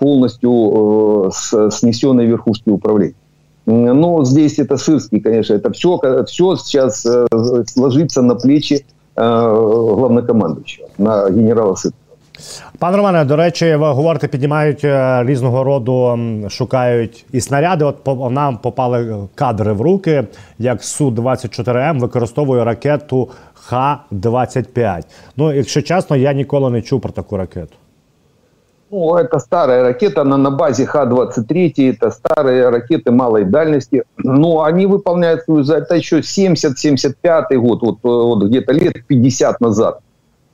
полностью 0.00 1.32
снесенной 1.32 2.26
верхушки 2.26 2.68
управления. 2.68 3.14
Но 3.64 4.22
здесь 4.22 4.58
это 4.58 4.76
Сырский, 4.76 5.18
конечно, 5.18 5.54
это 5.54 5.72
все, 5.72 5.98
все 6.26 6.56
сейчас 6.56 7.06
сложится 7.72 8.20
на 8.20 8.34
плечи 8.34 8.84
главнокомандуючого, 9.16 10.88
на 10.98 11.30
генерала 11.30 11.74
Сырского. 11.74 12.01
Пане 12.79 12.97
Романе, 12.97 13.25
до 13.25 13.35
речі, 13.35 13.75
ви 13.75 13.87
говорите, 13.87 14.27
піднімають 14.27 14.85
різного 15.29 15.63
роду, 15.63 16.19
шукають 16.49 17.25
і 17.31 17.41
снаряди. 17.41 17.85
От 17.85 18.31
нам 18.31 18.57
попали 18.57 19.27
кадри 19.35 19.73
в 19.73 19.81
руки, 19.81 20.23
як 20.59 20.83
су 20.83 21.11
24 21.11 21.79
м 21.79 21.99
використовує 21.99 22.63
ракету 22.63 23.29
Х-25. 23.53 25.03
Ну, 25.37 25.53
якщо 25.53 25.81
чесно, 25.81 26.15
я 26.15 26.33
ніколи 26.33 26.69
не 26.69 26.81
чув 26.81 27.01
про 27.01 27.11
таку 27.11 27.37
ракету. 27.37 27.73
Ну, 28.91 29.17
это 29.17 29.39
старая 29.39 29.83
ракета, 29.83 30.21
она 30.21 30.37
на 30.37 30.49
базе 30.49 30.85
Х-23, 30.85 31.73
это 31.77 32.09
старые 32.09 32.69
ракеты 32.69 33.11
малой 33.11 33.43
дальности. 33.43 34.03
Но 34.17 34.61
они 34.61 34.87
выполняют 34.87 35.43
свою 35.43 35.63
задачу, 35.63 35.87
это 35.87 35.95
еще 35.95 36.17
70-75 36.21 37.57
год, 37.57 37.81
вот, 37.81 37.97
вот 38.03 38.43
где-то 38.43 38.71
лет 38.73 39.05
50 39.07 39.61
назад 39.61 39.99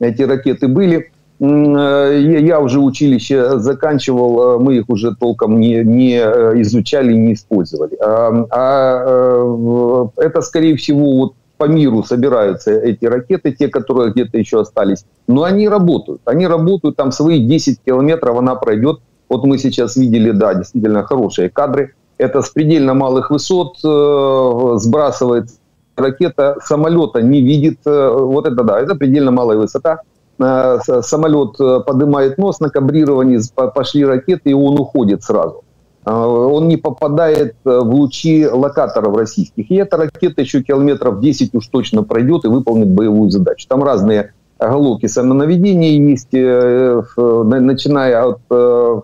эти 0.00 0.22
ракеты 0.22 0.66
были. 0.68 1.10
Я 1.39 2.59
уже 2.59 2.79
училище 2.79 3.59
заканчивал, 3.59 4.55
э, 4.55 4.59
мы 4.59 4.75
их 4.75 4.89
уже 4.89 5.15
толком 5.15 5.57
не, 5.57 5.85
не 5.85 6.17
э, 6.17 6.61
изучали, 6.61 7.13
не 7.13 7.33
использовали. 7.33 7.95
А, 7.95 8.45
а 8.49 9.03
э, 9.07 10.07
это, 10.17 10.41
скорее 10.41 10.75
всего, 10.75 11.15
вот 11.15 11.33
по 11.59 11.65
миру 11.65 12.03
собираются 12.03 12.71
эти 12.71 13.05
ракеты, 13.05 13.53
те, 13.53 13.69
которые 13.69 14.11
где-то 14.11 14.37
еще 14.37 14.61
остались. 14.61 15.05
Но 15.27 15.43
они 15.43 15.69
работают. 15.69 16.21
Они 16.25 16.47
работают, 16.47 16.97
там 16.97 17.11
свои 17.11 17.45
10 17.45 17.79
километров 17.85 18.37
она 18.37 18.55
пройдет. 18.55 18.99
Вот 19.29 19.45
мы 19.45 19.57
сейчас 19.57 19.95
видели, 19.95 20.31
да, 20.31 20.53
действительно 20.55 21.03
хорошие 21.03 21.49
кадры. 21.49 21.93
Это 22.17 22.41
с 22.41 22.49
предельно 22.49 22.93
малых 22.93 23.29
высот 23.29 23.77
э, 23.83 24.77
сбрасывает 24.77 25.49
ракета, 25.95 26.57
самолета 26.63 27.21
не 27.21 27.41
видит. 27.41 27.79
Э, 27.85 28.09
вот 28.09 28.45
это 28.45 28.63
да, 28.63 28.79
это 28.79 28.95
предельно 28.95 29.31
малая 29.31 29.57
высота. 29.57 30.01
Э, 30.39 30.79
самолет 31.01 31.59
э, 31.59 31.81
поднимает 31.85 32.37
нос 32.37 32.61
на 32.61 32.69
кабрировании, 32.69 33.41
пошли 33.73 34.05
ракеты, 34.05 34.51
и 34.51 34.53
он 34.53 34.79
уходит 34.79 35.21
сразу. 35.21 35.65
Э, 36.05 36.13
он 36.13 36.69
не 36.69 36.77
попадает 36.77 37.55
в 37.65 37.93
лучи 37.93 38.47
локаторов 38.47 39.17
российских. 39.17 39.69
И 39.69 39.75
эта 39.75 39.97
ракета 39.97 40.41
еще 40.41 40.63
километров 40.63 41.19
10 41.19 41.53
уж 41.55 41.67
точно 41.67 42.03
пройдет 42.03 42.45
и 42.45 42.47
выполнит 42.47 42.87
боевую 42.87 43.29
задачу. 43.29 43.67
Там 43.67 43.83
разные 43.83 44.33
головки 44.59 45.07
самонаведения 45.07 45.99
есть, 46.11 46.31
начиная 46.33 48.23
от 48.25 48.39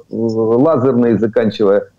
лазерной, 0.10 1.18
заканчивая 1.18 1.90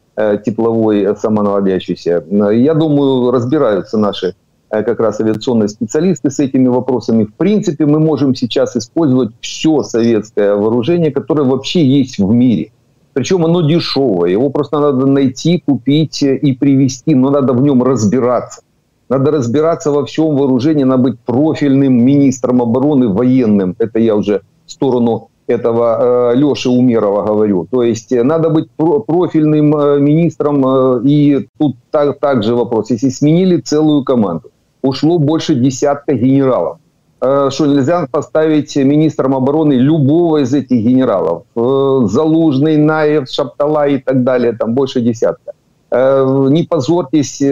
тепловой 0.45 1.17
самонаводящейся. 1.17 2.25
Я 2.53 2.75
думаю, 2.75 3.31
разбираются 3.31 3.97
наши 3.97 4.35
как 4.69 5.01
раз 5.01 5.21
авиационные 5.21 5.69
специалисты 5.69 6.31
с 6.31 6.41
этими 6.41 6.69
вопросами. 6.69 7.25
В 7.25 7.35
принципе, 7.35 7.87
мы 7.87 8.01
можем 8.01 8.35
сейчас 8.35 8.77
использовать 8.77 9.31
все 9.41 9.83
советское 9.83 10.55
вооружение, 10.55 11.11
которое 11.11 11.45
вообще 11.45 11.85
есть 11.87 12.19
в 12.19 12.31
мире. 12.33 12.73
Причем 13.13 13.45
оно 13.45 13.63
дешевое, 13.63 14.31
его 14.31 14.51
просто 14.51 14.79
надо 14.79 15.07
найти, 15.07 15.63
купить 15.67 16.23
и 16.23 16.53
привезти, 16.53 17.15
но 17.15 17.31
надо 17.31 17.55
в 17.55 17.63
нем 17.63 17.83
разбираться. 17.83 18.61
Надо 19.09 19.31
разбираться 19.31 19.91
во 19.91 20.05
всем 20.05 20.37
вооружении, 20.37 20.85
надо 20.85 21.05
быть 21.05 21.21
профильным 21.21 22.05
министром 22.05 22.61
обороны, 22.61 23.09
военным. 23.09 23.75
Это 23.79 24.01
я 24.01 24.17
уже 24.17 24.43
в 24.67 24.73
сторону 24.73 25.31
этого 25.47 26.33
э, 26.33 26.37
Леши 26.37 26.69
Умерова 26.69 27.25
говорю. 27.25 27.67
То 27.71 27.83
есть 27.83 28.13
э, 28.13 28.23
надо 28.23 28.51
быть 28.51 28.69
про 28.77 29.01
профильным 29.01 29.77
э, 29.77 30.01
министром. 30.01 30.67
Э, 30.67 31.01
и 31.05 31.49
тут 31.59 31.77
так, 31.91 32.19
также 32.19 32.55
вопрос. 32.55 32.91
Если 32.91 33.11
сменили 33.11 33.61
целую 33.61 34.05
команду, 34.05 34.51
ушло 34.87 35.19
больше 35.19 35.55
десятка 35.55 36.15
генералов. 36.15 36.79
Э, 37.19 37.49
что 37.51 37.67
нельзя 37.67 38.07
поставить 38.11 38.77
министром 38.77 39.35
обороны 39.35 39.73
любого 39.73 40.43
из 40.43 40.53
этих 40.53 40.85
генералов. 40.85 41.45
Э, 41.57 42.01
Залужный, 42.05 42.77
Наев, 42.77 43.29
Шаптала 43.31 43.89
и 43.89 43.99
так 43.99 44.23
далее, 44.23 44.53
там 44.53 44.75
больше 44.75 45.01
десятка. 45.01 45.53
Э, 45.91 46.47
не 46.51 46.65
позорьтесь, 46.65 47.43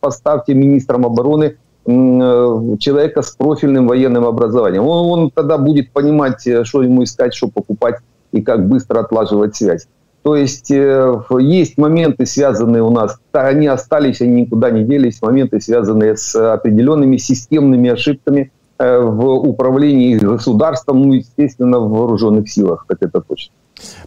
поставьте 0.00 0.54
министром 0.54 1.06
обороны 1.06 1.56
человека 1.84 3.22
с 3.22 3.32
профильным 3.32 3.88
военным 3.88 4.24
образованием. 4.24 4.86
Он, 4.86 5.20
он 5.20 5.30
тогда 5.30 5.58
будет 5.58 5.90
понимать, 5.90 6.46
что 6.62 6.82
ему 6.84 7.02
искать, 7.02 7.34
что 7.34 7.48
покупать 7.48 7.96
и 8.30 8.40
как 8.40 8.68
быстро 8.68 9.00
отлаживать 9.00 9.56
связь. 9.56 9.88
То 10.22 10.36
есть 10.36 10.70
э, 10.70 11.20
есть 11.40 11.78
моменты, 11.78 12.26
связанные 12.26 12.82
у 12.82 12.90
нас, 12.90 13.18
они 13.32 13.66
остались, 13.66 14.20
они 14.20 14.42
никуда 14.42 14.70
не 14.70 14.84
делись, 14.84 15.20
моменты, 15.20 15.60
связанные 15.60 16.16
с 16.16 16.34
определенными 16.36 17.16
системными 17.16 17.90
ошибками 17.90 18.52
э, 18.78 18.98
в 19.00 19.24
управлении 19.48 20.16
государством, 20.16 21.02
ну, 21.02 21.14
естественно, 21.14 21.80
в 21.80 21.90
вооруженных 21.90 22.48
силах, 22.48 22.84
так 22.88 22.98
это 23.00 23.20
точно. 23.20 23.52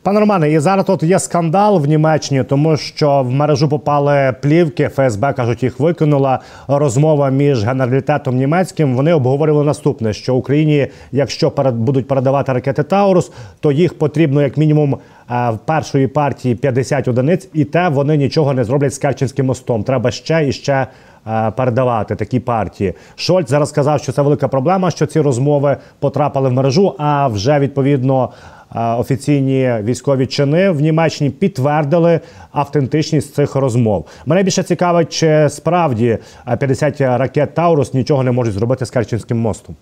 Пане 0.01 0.19
Романе, 0.19 0.51
і 0.51 0.59
зараз 0.59 0.85
тут 0.85 1.03
є 1.03 1.19
скандал 1.19 1.79
в 1.79 1.87
Німеччині, 1.87 2.43
тому 2.43 2.77
що 2.77 3.23
в 3.23 3.31
мережу 3.31 3.69
попали 3.69 4.35
плівки. 4.41 4.89
ФСБ 4.89 5.33
кажуть, 5.33 5.63
їх 5.63 5.79
викинула 5.79 6.39
розмова 6.67 7.29
між 7.29 7.63
генералітетом 7.63 8.35
німецьким. 8.35 8.95
Вони 8.95 9.13
обговорювали 9.13 9.65
наступне: 9.65 10.13
що 10.13 10.35
Україні, 10.35 10.87
якщо 11.11 11.51
перед 11.51 11.75
будуть 11.75 12.07
передавати 12.07 12.53
ракети 12.53 12.83
Таурус, 12.83 13.31
то 13.59 13.71
їх 13.71 13.97
потрібно 13.97 14.41
як 14.41 14.57
мінімум 14.57 14.93
е, 14.93 15.49
в 15.49 15.57
першої 15.65 16.07
партії 16.07 16.55
50 16.55 17.07
одиниць, 17.07 17.49
і 17.53 17.63
те 17.63 17.89
вони 17.89 18.17
нічого 18.17 18.53
не 18.53 18.63
зроблять 18.63 18.93
з 18.93 18.97
Керченським 18.97 19.45
мостом. 19.45 19.83
Треба 19.83 20.11
ще 20.11 20.47
і 20.47 20.51
ще. 20.51 20.87
Е, 21.27 21.51
передавати 21.51 22.15
такі 22.15 22.39
партії 22.39 22.93
Шольц 23.15 23.49
зараз 23.49 23.69
сказав, 23.69 23.99
що 23.99 24.11
це 24.11 24.21
велика 24.21 24.47
проблема, 24.47 24.91
що 24.91 25.05
ці 25.05 25.21
розмови 25.21 25.77
потрапили 25.99 26.49
в 26.49 26.53
мережу. 26.53 26.93
А 26.97 27.27
вже 27.27 27.59
відповідно 27.59 28.29
офіційні 28.75 29.73
військові 29.83 30.27
чини 30.27 30.69
в 30.69 30.81
Німеччині 30.81 31.29
підтвердили 31.29 32.19
автентичність 32.51 33.35
цих 33.35 33.55
розмов. 33.55 34.05
Мене 34.25 34.43
більше 34.43 34.63
цікавить, 34.63 35.09
чи 35.09 35.47
справді 35.49 36.17
50 36.59 37.01
ракет 37.01 37.53
Таурус 37.53 37.93
нічого 37.93 38.23
не 38.23 38.31
можуть 38.31 38.53
зробити 38.53 38.85
з 38.85 38.89
Керченським 38.89 39.37
мостом. 39.37 39.75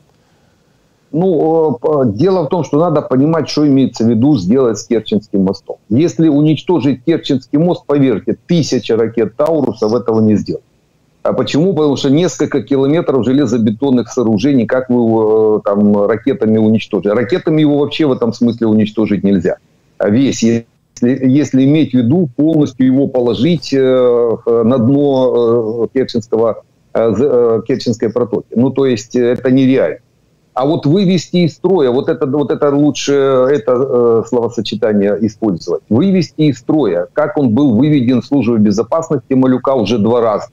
Ну, 1.12 1.80
дело 2.06 2.44
в 2.44 2.50
том, 2.50 2.64
что 2.64 2.78
надо 2.78 3.02
понимать, 3.02 3.50
что 3.50 3.66
имеется 3.66 4.04
в 4.04 4.08
виду 4.08 4.38
сделать 4.38 4.78
с 4.78 4.88
Керченским 4.88 5.42
мостом. 5.42 5.76
Если 5.90 6.30
уничтожить 6.30 7.04
Керченский 7.06 7.60
мост, 7.60 7.86
поверьте, 7.86 8.36
тысяча 8.50 8.98
ракет 8.98 9.36
Таурусов 9.36 9.94
этого 9.94 10.22
не 10.22 10.38
сделать. 10.38 10.64
А 11.24 11.32
почему? 11.32 11.74
Потому 11.74 11.96
что 11.96 12.10
несколько 12.10 12.62
километров 12.62 13.24
железобетонных 13.24 14.10
сооружений, 14.10 14.66
как 14.66 14.90
вы 14.90 14.96
его 14.96 15.62
там 15.64 16.06
ракетами 16.06 16.58
уничтожите. 16.58 17.14
Ракетами 17.14 17.62
его 17.62 17.80
вообще 17.80 18.06
в 18.06 18.12
этом 18.12 18.34
смысле 18.34 18.68
уничтожить 18.68 19.24
нельзя. 19.24 19.56
А 19.98 20.10
весь, 20.10 20.44
если, 20.44 20.66
если 21.02 21.64
иметь 21.64 21.92
в 21.92 21.94
виду 21.94 22.30
полностью 22.36 22.86
его 22.86 23.08
положить 23.08 23.74
э, 23.74 24.38
на 24.46 24.78
дно 24.78 25.86
э, 25.86 25.98
Керченского, 25.98 26.64
э, 26.94 27.62
Керченской 27.66 28.10
протоки. 28.10 28.48
Ну, 28.54 28.72
то 28.72 28.86
есть 28.86 29.16
это 29.16 29.50
нереально. 29.50 30.00
А 30.54 30.66
вот 30.66 30.86
вывести 30.86 31.38
из 31.38 31.54
строя, 31.54 31.90
вот 31.90 32.10
это, 32.10 32.28
вот 32.28 32.52
это 32.52 32.70
лучше, 32.70 33.14
это 33.14 33.72
э, 33.72 34.24
словосочетание 34.28 35.18
использовать. 35.22 35.84
Вывести 35.88 36.42
из 36.42 36.60
строя, 36.60 37.08
как 37.14 37.38
он 37.38 37.56
был 37.56 37.76
выведен 37.78 38.22
в 38.22 38.26
службу 38.26 38.58
безопасности 38.58 39.34
Малюка 39.34 39.74
уже 39.74 39.98
два 39.98 40.20
раза. 40.20 40.48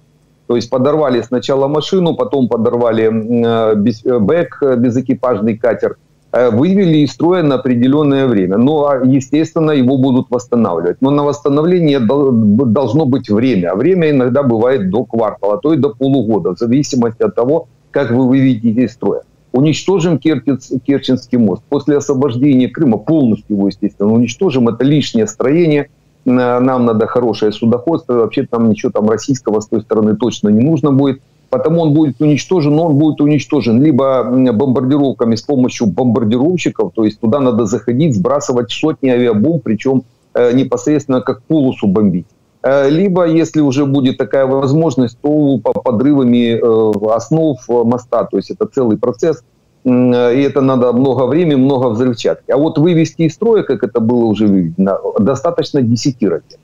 То 0.51 0.57
есть 0.57 0.69
подорвали 0.69 1.23
сначала 1.23 1.69
машину, 1.69 2.17
потом 2.17 2.49
подорвали 2.49 3.05
э, 3.05 3.77
э, 4.05 4.19
бэк, 4.19 4.59
э, 4.63 4.77
безэкипажный 4.79 5.57
катер, 5.57 5.97
вывели 6.33 6.99
из 6.99 7.13
строя 7.13 7.45
на 7.45 7.55
определенное 7.55 8.27
время. 8.27 8.57
Но, 8.57 8.89
а, 8.89 9.01
естественно, 9.05 9.71
его 9.71 9.97
будут 9.97 10.27
восстанавливать. 10.29 10.97
Но 11.01 11.11
на 11.11 11.23
восстановление 11.23 12.01
должно 12.01 13.07
быть 13.07 13.31
время. 13.31 13.71
А 13.71 13.77
время 13.77 14.11
иногда 14.11 14.43
бывает 14.43 14.91
до 14.91 15.05
квартала, 15.05 15.59
то 15.59 15.73
и 15.73 15.77
до 15.77 15.91
полугода, 15.91 16.57
в 16.57 16.59
зависимости 16.59 17.23
от 17.23 17.37
того, 17.37 17.69
как 17.93 18.11
вы 18.11 18.27
выведете 18.27 18.83
из 18.83 18.93
строя. 18.93 19.23
Уничтожим 19.53 20.19
Керченский 20.19 21.39
мост. 21.39 21.63
После 21.69 21.97
освобождения 21.97 22.69
Крыма 22.69 22.99
полностью 22.99 23.57
его, 23.57 23.69
естественно, 23.69 24.13
уничтожим. 24.13 24.69
Это 24.69 24.83
лишнее 24.83 25.29
строение– 25.29 25.91
нам 26.25 26.85
надо 26.85 27.07
хорошее 27.07 27.53
судоходство, 27.53 28.15
вообще 28.15 28.47
там 28.47 28.69
ничего 28.69 28.93
там 28.93 29.09
российского 29.09 29.61
с 29.61 29.69
той 29.69 29.81
стороны 29.83 30.17
точно 30.17 30.49
не 30.49 30.61
нужно 30.61 30.93
будет. 30.93 31.21
Потому 31.51 31.81
он 31.83 31.95
будет 31.95 32.21
уничтожен, 32.21 32.77
но 32.77 32.87
он 32.87 32.97
будет 32.97 33.21
уничтожен 33.21 33.83
либо 33.83 34.23
бомбардировками 34.23 35.35
с 35.35 35.43
помощью 35.43 35.89
бомбардировщиков, 35.89 36.93
то 36.95 37.05
есть 37.05 37.19
туда 37.19 37.41
надо 37.41 37.65
заходить, 37.67 38.15
сбрасывать 38.15 38.71
сотни 38.71 39.09
авиабомб, 39.09 39.63
причем 39.65 40.05
э, 40.35 40.53
непосредственно 40.53 41.21
как 41.23 41.43
полосу 41.43 41.89
бомбить. 41.89 42.27
Э, 42.63 42.89
либо, 42.89 43.27
если 43.27 43.61
уже 43.61 43.85
будет 43.85 44.17
такая 44.17 44.47
возможность, 44.47 45.19
то 45.21 45.59
подрывами 45.59 46.55
э, 46.55 47.13
основ 47.13 47.59
моста, 47.69 48.25
то 48.31 48.37
есть 48.37 48.51
это 48.51 48.67
целый 48.67 48.97
процесс– 48.97 49.43
и 49.85 50.43
это 50.43 50.61
надо 50.61 50.93
много 50.93 51.25
времени, 51.25 51.55
много 51.55 51.89
взрывчатки. 51.89 52.51
А 52.51 52.57
вот 52.59 52.79
вывести 52.79 53.23
из 53.23 53.35
строя, 53.35 53.63
как 53.63 53.83
это 53.83 54.01
было 54.01 54.25
уже 54.27 54.47
выведено, 54.47 54.99
достаточно 55.19 55.81
10 55.81 56.23
ракет. 56.25 56.59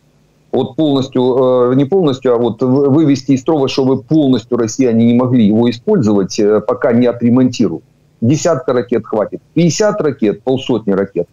Вот 0.52 0.76
полностью, 0.76 1.70
э, 1.70 1.74
не 1.76 1.84
полностью, 1.84 2.34
а 2.34 2.36
вот 2.36 2.62
вывести 2.62 3.32
из 3.32 3.40
строя, 3.40 3.68
чтобы 3.68 4.02
полностью 4.02 4.58
россияне 4.58 5.06
не 5.06 5.14
могли 5.14 5.46
его 5.46 5.68
использовать, 5.70 6.38
э, 6.38 6.60
пока 6.60 6.92
не 6.92 7.06
отремонтируют. 7.06 7.84
Десятка 8.20 8.72
ракет 8.72 9.06
хватит. 9.06 9.40
50 9.54 10.00
ракет, 10.00 10.42
полсотни 10.42 10.92
ракет. 10.92 11.26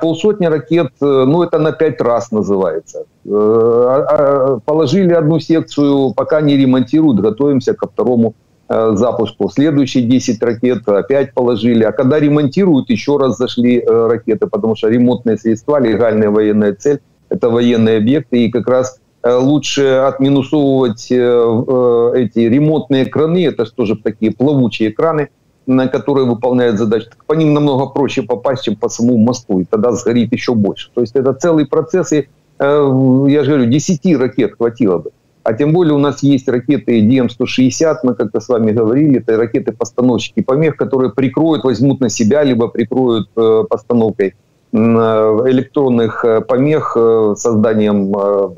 Полсотни 0.00 0.46
ракет, 0.46 0.92
ну 1.00 1.42
это 1.42 1.58
на 1.58 1.70
пять 1.72 2.00
раз 2.00 2.30
называется. 2.30 3.04
А, 3.28 4.06
а, 4.08 4.58
положили 4.64 5.12
одну 5.12 5.38
секцию, 5.38 6.14
пока 6.14 6.40
не 6.40 6.56
ремонтируют, 6.56 7.20
готовимся 7.20 7.74
ко 7.74 7.86
второму 7.86 8.32
Э, 8.32 8.45
запуску. 8.68 9.48
Следующие 9.48 10.04
10 10.04 10.42
ракет 10.42 10.88
опять 10.88 11.32
положили. 11.34 11.84
А 11.84 11.92
когда 11.92 12.18
ремонтируют, 12.18 12.90
еще 12.90 13.16
раз 13.16 13.36
зашли 13.36 13.78
э, 13.78 14.06
ракеты, 14.08 14.46
потому 14.46 14.74
что 14.74 14.88
ремонтные 14.88 15.36
средства, 15.38 15.78
легальная 15.78 16.30
военная 16.30 16.74
цель, 16.74 17.00
это 17.28 17.48
военные 17.48 17.98
объекты. 17.98 18.44
И 18.44 18.50
как 18.50 18.68
раз 18.68 18.98
э, 19.22 19.32
лучше 19.32 19.86
отминусовывать 20.08 21.06
эти 21.10 22.38
ремонтные 22.38 23.06
краны, 23.06 23.46
это 23.46 23.66
же 23.66 23.72
тоже 23.72 23.96
такие 23.96 24.32
плавучие 24.32 24.92
краны, 24.92 25.28
на 25.66 25.86
которые 25.86 26.26
выполняют 26.26 26.78
задачи. 26.78 27.06
По 27.26 27.34
ним 27.34 27.54
намного 27.54 27.86
проще 27.86 28.22
попасть, 28.22 28.64
чем 28.64 28.76
по 28.76 28.88
самому 28.88 29.18
мосту, 29.18 29.60
и 29.60 29.64
тогда 29.64 29.92
сгорит 29.92 30.32
еще 30.32 30.54
больше. 30.54 30.90
То 30.92 31.02
есть 31.02 31.14
это 31.14 31.32
целый 31.34 31.66
процесс, 31.66 32.12
и 32.12 32.28
я 32.58 33.42
же 33.44 33.50
говорю, 33.50 33.66
10 33.66 34.16
ракет 34.16 34.54
хватило 34.56 34.98
бы. 34.98 35.10
А 35.46 35.52
тем 35.52 35.72
более 35.72 35.94
у 35.94 35.98
нас 35.98 36.24
есть 36.24 36.48
ракеты 36.48 37.00
DM-160, 37.06 37.98
мы 38.02 38.14
как-то 38.16 38.40
с 38.40 38.48
вами 38.48 38.72
говорили, 38.72 39.20
это 39.20 39.36
ракеты-постановщики 39.36 40.42
помех, 40.42 40.74
которые 40.74 41.12
прикроют, 41.12 41.62
возьмут 41.62 42.00
на 42.00 42.08
себя, 42.08 42.42
либо 42.42 42.66
прикроют 42.66 43.28
э, 43.36 43.62
постановкой 43.70 44.34
э, 44.72 44.76
электронных 44.76 46.24
э, 46.24 46.40
помех, 46.40 46.96
э, 46.96 47.34
созданием 47.36 48.12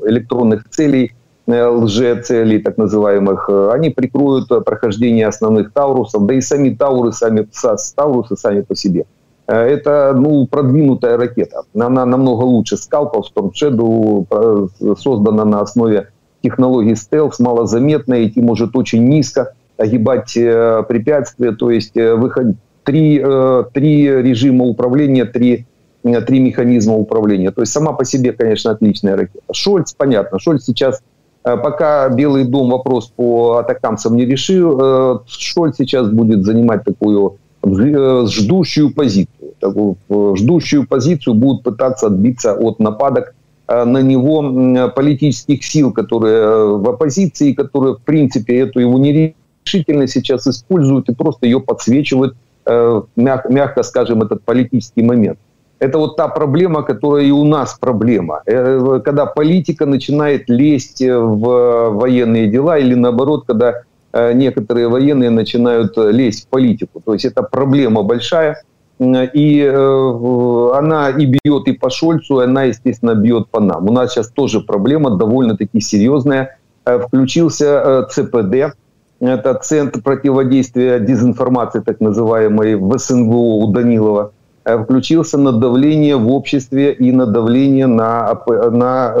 электронных 0.07 0.67
целей, 0.71 1.11
э, 1.45 1.63
лже-целей 1.63 2.57
так 2.57 2.77
называемых. 2.77 3.49
Они 3.71 3.91
прикроют 3.91 4.47
прохождение 4.47 5.27
основных 5.27 5.71
таурусов, 5.71 6.25
да 6.25 6.33
и 6.33 6.41
сами 6.41 6.71
тауры, 6.71 7.11
сами 7.11 7.47
таурусы 7.95 8.35
сами 8.35 8.61
по 8.61 8.75
себе. 8.75 9.05
Это 9.45 10.15
ну, 10.17 10.47
продвинутая 10.47 11.17
ракета. 11.17 11.61
Она 11.75 12.07
намного 12.07 12.45
лучше 12.45 12.77
скалпов, 12.77 13.27
Storm 13.31 13.51
Shadow, 13.53 14.95
создана 14.95 15.45
на 15.45 15.61
основе 15.61 16.07
технологии 16.41 16.93
стелс, 16.93 17.39
малозаметно, 17.39 18.25
идти 18.25 18.41
может 18.41 18.75
очень 18.75 19.07
низко, 19.07 19.53
огибать 19.77 20.35
э, 20.35 20.83
препятствия, 20.87 21.53
то 21.53 21.71
есть 21.71 21.95
э, 21.95 22.13
выход, 22.15 22.55
три, 22.83 23.21
э, 23.23 23.63
три 23.73 24.07
режима 24.07 24.65
управления, 24.65 25.25
три, 25.25 25.65
э, 26.03 26.21
три 26.21 26.39
механизма 26.39 26.95
управления. 26.95 27.51
То 27.51 27.61
есть 27.61 27.71
сама 27.71 27.93
по 27.93 28.03
себе, 28.03 28.33
конечно, 28.33 28.71
отличная 28.71 29.15
ракета. 29.15 29.45
Шольц, 29.53 29.93
понятно, 29.93 30.37
Шольц 30.39 30.65
сейчас, 30.65 31.01
э, 31.45 31.55
пока 31.57 32.09
Белый 32.09 32.43
дом 32.43 32.69
вопрос 32.71 33.11
по 33.15 33.57
атакамцам 33.57 34.15
не 34.15 34.25
решил, 34.25 34.79
э, 34.81 35.19
Шольц 35.27 35.75
сейчас 35.77 36.09
будет 36.09 36.43
занимать 36.43 36.83
такую 36.83 37.37
э, 37.63 38.25
ждущую 38.27 38.93
позицию. 38.93 39.53
Такую 39.59 39.97
ждущую 40.35 40.87
позицию 40.87 41.35
будут 41.35 41.63
пытаться 41.63 42.07
отбиться 42.07 42.53
от 42.53 42.79
нападок 42.79 43.33
на 43.69 44.01
него 44.01 44.89
политических 44.89 45.63
сил, 45.63 45.93
которые 45.93 46.37
э, 46.37 46.65
в 46.77 46.89
оппозиции, 46.89 47.53
которые, 47.53 47.95
в 47.95 48.01
принципе, 48.01 48.59
эту 48.59 48.79
его 48.79 48.97
нерешительность 48.97 50.13
сейчас 50.13 50.47
используют 50.47 51.09
и 51.09 51.13
просто 51.13 51.45
ее 51.45 51.59
подсвечивают, 51.59 52.35
э, 52.65 53.01
мягко 53.15 53.83
скажем, 53.83 54.23
этот 54.23 54.43
политический 54.43 55.03
момент. 55.03 55.37
Это 55.77 55.97
вот 55.97 56.17
та 56.17 56.27
проблема, 56.27 56.83
которая 56.83 57.23
и 57.23 57.31
у 57.31 57.45
нас 57.45 57.77
проблема. 57.79 58.41
Когда 58.45 59.25
политика 59.25 59.85
начинает 59.85 60.49
лезть 60.49 61.01
в 61.01 61.89
военные 61.91 62.47
дела 62.47 62.77
или 62.77 62.95
наоборот, 62.95 63.45
когда 63.47 63.83
некоторые 64.11 64.89
военные 64.89 65.29
начинают 65.29 65.95
лезть 65.95 66.45
в 66.45 66.47
политику. 66.49 67.01
То 67.05 67.13
есть 67.13 67.23
это 67.23 67.43
проблема 67.43 68.03
большая– 68.03 68.61
и 68.99 69.61
э, 69.61 70.71
она 70.75 71.09
и 71.09 71.25
бьет 71.25 71.67
и 71.67 71.71
по 71.71 71.89
Шольцу, 71.89 72.41
и 72.41 72.43
она, 72.43 72.63
естественно, 72.63 73.15
бьет 73.15 73.47
по 73.47 73.61
нам. 73.61 73.87
У 73.87 73.93
нас 73.93 74.11
сейчас 74.11 74.29
тоже 74.29 74.59
проблема 74.59 75.11
довольно-таки 75.11 75.79
серьезная. 75.79 76.57
Э, 76.85 76.99
включился 76.99 77.65
э, 77.65 78.05
ЦПД, 78.09 78.75
это 79.21 79.53
Центр 79.61 80.01
противодействия 80.01 80.99
дезинформации, 80.99 81.79
так 81.79 82.01
называемый, 82.01 82.75
в 82.75 82.97
СНГО 82.97 83.35
у 83.35 83.71
Данилова. 83.71 84.31
Включился 84.65 85.37
на 85.37 85.53
давление 85.53 86.17
в 86.17 86.29
обществе 86.29 86.91
и 86.93 87.11
на 87.11 87.25
давление 87.25 87.87
на, 87.87 88.39
на 88.47 89.13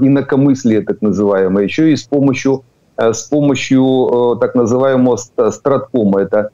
инакомыслие, 0.00 0.82
так 0.82 1.02
называемое, 1.02 1.64
еще 1.64 1.92
и 1.92 1.96
с 1.96 2.04
помощью, 2.04 2.62
с 2.96 3.22
помощью 3.24 4.38
так 4.40 4.54
называемого 4.54 5.16
страткома. 5.50 6.22
Это 6.22 6.50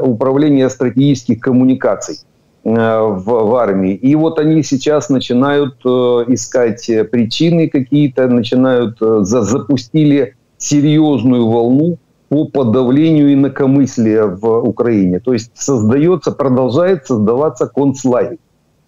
управления 0.00 0.68
стратегических 0.68 1.40
коммуникаций 1.40 2.18
э, 2.64 2.70
в, 2.70 3.24
в 3.24 3.54
армии. 3.56 3.94
И 3.94 4.14
вот 4.14 4.38
они 4.38 4.62
сейчас 4.62 5.08
начинают 5.08 5.76
э, 5.84 5.88
искать 6.28 6.86
причины 7.10 7.68
какие-то, 7.68 8.28
начинают, 8.28 8.98
за, 9.00 9.42
запустили 9.42 10.34
серьезную 10.58 11.46
волну 11.48 11.98
по 12.28 12.46
подавлению 12.46 13.34
инакомыслия 13.34 14.24
в 14.24 14.46
Украине. 14.66 15.20
То 15.20 15.34
есть 15.34 15.50
создается, 15.54 16.32
продолжает 16.32 17.06
создаваться 17.06 17.66
концлагерь. 17.66 18.38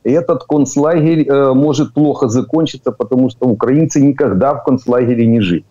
И 0.05 0.11
этот 0.11 0.45
концлагерь 0.45 1.27
э, 1.27 1.53
может 1.53 1.95
плохо 1.95 2.29
закончиться, 2.29 2.93
потому 2.93 3.31
что 3.31 3.47
украинцы 3.47 4.01
никогда 4.01 4.55
в 4.55 4.65
концлагере 4.65 5.27
не 5.27 5.41
жили. 5.41 5.65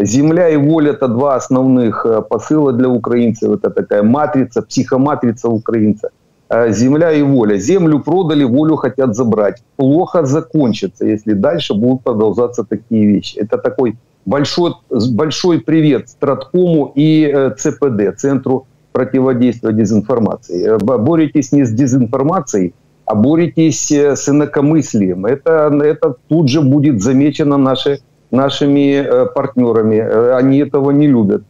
Земля 0.00 0.48
и 0.48 0.56
воля– 0.56 0.92
это 0.92 1.08
два 1.08 1.34
основных 1.34 2.06
э, 2.06 2.22
посыла 2.22 2.72
для 2.72 2.88
украинцев. 2.88 3.50
Это 3.50 3.70
такая 3.70 4.02
матрица, 4.04 4.62
психоматрица 4.62 5.48
украинца. 5.48 6.10
Э, 6.48 6.72
земля 6.72 7.12
и 7.12 7.22
воля. 7.22 7.56
Землю 7.56 7.98
продали, 7.98 8.44
волю 8.44 8.76
хотят 8.76 9.16
забрать. 9.16 9.62
Плохо 9.76 10.24
закончится, 10.24 11.04
если 11.04 11.32
дальше 11.32 11.74
будут 11.74 12.04
продолжаться 12.04 12.62
такие 12.62 13.06
вещи. 13.06 13.38
Это 13.38 13.58
такой 13.58 13.96
большой, 14.24 14.74
большой 15.10 15.58
привет 15.58 16.08
Страткому 16.08 16.92
и 16.94 17.24
э, 17.24 17.50
ЦПД, 17.56 18.16
Центру 18.16 18.66
противодействия 18.92 19.72
дезинформации. 19.72 20.78
Боретесь 20.78 21.50
не 21.50 21.64
с 21.64 21.70
дезинформацией, 21.70 22.72
а 23.04 23.16
боретесь 23.16 23.90
с 23.90 24.28
инакомыслием. 24.28 25.26
Это, 25.26 25.76
это 25.82 26.14
тут 26.28 26.48
же 26.48 26.60
будет 26.60 27.02
замечено 27.02 27.56
нашей 27.56 28.00
нашими 28.31 28.95
э, 28.95 29.25
партнерами. 29.25 29.95
Э, 29.95 30.37
они 30.37 30.59
этого 30.59 30.91
не 30.91 31.07
любят. 31.07 31.41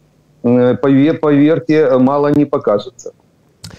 Э, 0.44 0.76
Повір, 0.76 1.20
повірте, 1.20 1.98
мало 1.98 2.30
не 2.30 2.46
покажеться. 2.46 3.10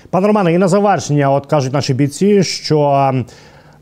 Пане 0.09 0.27
Романе, 0.27 0.53
і 0.53 0.57
на 0.57 0.67
завершення, 0.67 1.31
от 1.31 1.45
кажуть 1.45 1.73
наші 1.73 1.93
бійці, 1.93 2.43
що 2.43 3.11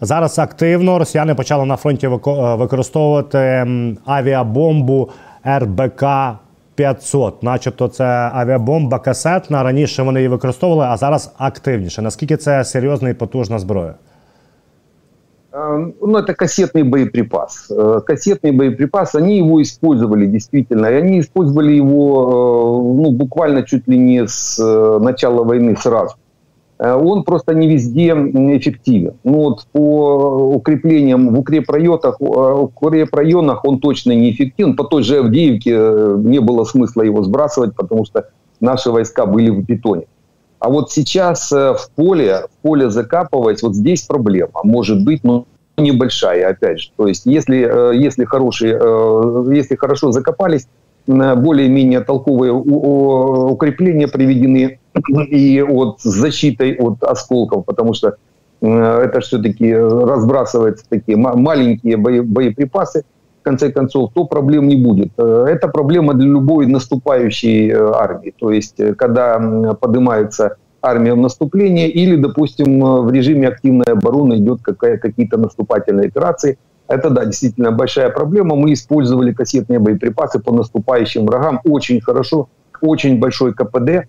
зараз 0.01 0.39
активно 0.39 0.99
росіяни 0.99 1.35
почали 1.35 1.65
на 1.65 1.75
фронті 1.75 2.07
використовувати 2.07 3.67
авіабомбу 4.05 5.09
РБК 5.47 6.03
500. 6.75 7.43
Начебто 7.43 7.87
це 7.87 8.31
авіабомба 8.33 8.99
касетна. 8.99 9.63
Раніше 9.63 10.03
вони 10.03 10.19
її 10.19 10.27
використовували, 10.27 10.89
а 10.89 10.97
зараз 10.97 11.33
активніше. 11.37 12.01
Наскільки 12.01 12.37
це 12.37 12.63
серйозна 12.63 13.09
і 13.09 13.13
потужна 13.13 13.59
зброя? 13.59 13.93
Эм, 15.58 15.94
ну, 16.00 16.18
это 16.18 16.34
кассетный 16.34 16.84
боеприпас. 16.84 17.66
Э, 17.70 18.00
кассетный 18.06 18.52
боеприпас, 18.52 19.14
они 19.14 19.38
его 19.38 19.60
использовали 19.60 20.26
действительно, 20.26 20.86
и 20.86 20.94
они 20.94 21.20
использовали 21.20 21.72
его 21.72 22.22
э, 22.28 23.02
ну, 23.02 23.10
буквально 23.10 23.64
чуть 23.64 23.88
ли 23.88 23.98
не 23.98 24.26
с 24.26 24.58
э, 24.60 24.98
начала 25.00 25.42
войны 25.44 25.76
сразу. 25.76 26.14
Он 26.80 27.24
просто 27.24 27.54
не 27.54 27.66
везде 27.66 28.10
эффективен. 28.10 29.14
Ну, 29.24 29.38
вот 29.40 29.66
по 29.72 30.54
укреплениям 30.54 31.34
в 31.34 31.40
укрепрайонах, 31.40 32.20
укрепрайонах 32.20 33.64
он 33.64 33.80
точно 33.80 34.12
не 34.12 34.30
эффективен. 34.30 34.76
По 34.76 34.84
той 34.84 35.02
же 35.02 35.18
Авдеевке 35.18 35.72
не 35.72 36.38
было 36.38 36.62
смысла 36.62 37.02
его 37.02 37.24
сбрасывать, 37.24 37.74
потому 37.74 38.04
что 38.04 38.28
наши 38.60 38.92
войска 38.92 39.26
были 39.26 39.50
в 39.50 39.64
бетоне. 39.64 40.06
А 40.58 40.68
вот 40.70 40.90
сейчас 40.90 41.52
э, 41.52 41.74
в 41.74 41.90
поле, 41.94 42.46
в 42.50 42.62
поле 42.62 42.90
закапывать, 42.90 43.62
вот 43.62 43.74
здесь 43.74 44.02
проблема. 44.02 44.60
Может 44.64 45.04
быть, 45.04 45.22
но 45.22 45.46
небольшая, 45.76 46.50
опять 46.50 46.80
же. 46.80 46.90
То 46.96 47.06
есть, 47.06 47.26
если, 47.26 47.92
э, 47.92 47.96
если, 47.96 48.24
хорошие, 48.24 48.76
э, 48.80 49.44
если 49.54 49.76
хорошо 49.76 50.10
закопались, 50.12 50.66
более-менее 51.06 52.00
толковые 52.00 52.52
укрепления 52.52 54.08
приведены 54.08 54.78
и 55.30 55.62
от, 55.62 56.00
защитой 56.02 56.76
от 56.76 57.02
осколков, 57.02 57.64
потому 57.64 57.94
что 57.94 58.16
это 58.60 59.20
все-таки 59.20 59.74
разбрасываются 59.74 60.84
такие 60.86 61.16
маленькие 61.16 61.96
боеприпасы, 61.96 63.04
конце 63.48 63.72
концов, 63.72 64.10
то 64.14 64.24
проблем 64.24 64.68
не 64.68 64.76
будет. 64.76 65.08
Э, 65.18 65.46
это 65.48 65.68
проблема 65.68 66.14
для 66.14 66.26
любой 66.26 66.66
наступающей 66.66 67.70
э, 67.70 67.92
армии. 67.94 68.34
То 68.38 68.50
есть, 68.50 68.80
э, 68.80 68.94
когда 68.94 69.38
поднимается 69.80 70.56
армия 70.82 71.14
в 71.14 71.16
наступление 71.16 71.88
или, 71.88 72.16
допустим, 72.16 72.80
в 72.80 73.10
режиме 73.12 73.48
активной 73.48 73.92
обороны 73.92 74.34
идет 74.34 74.60
какие-то 74.62 75.38
наступательные 75.38 76.08
операции. 76.08 76.56
Это, 76.88 77.10
да, 77.10 77.24
действительно 77.24 77.72
большая 77.72 78.10
проблема. 78.10 78.56
Мы 78.56 78.72
использовали 78.72 79.32
кассетные 79.32 79.78
боеприпасы 79.78 80.38
по 80.38 80.52
наступающим 80.52 81.26
врагам 81.26 81.60
очень 81.64 82.00
хорошо, 82.00 82.48
очень 82.80 83.18
большой 83.18 83.52
КПД. 83.54 84.06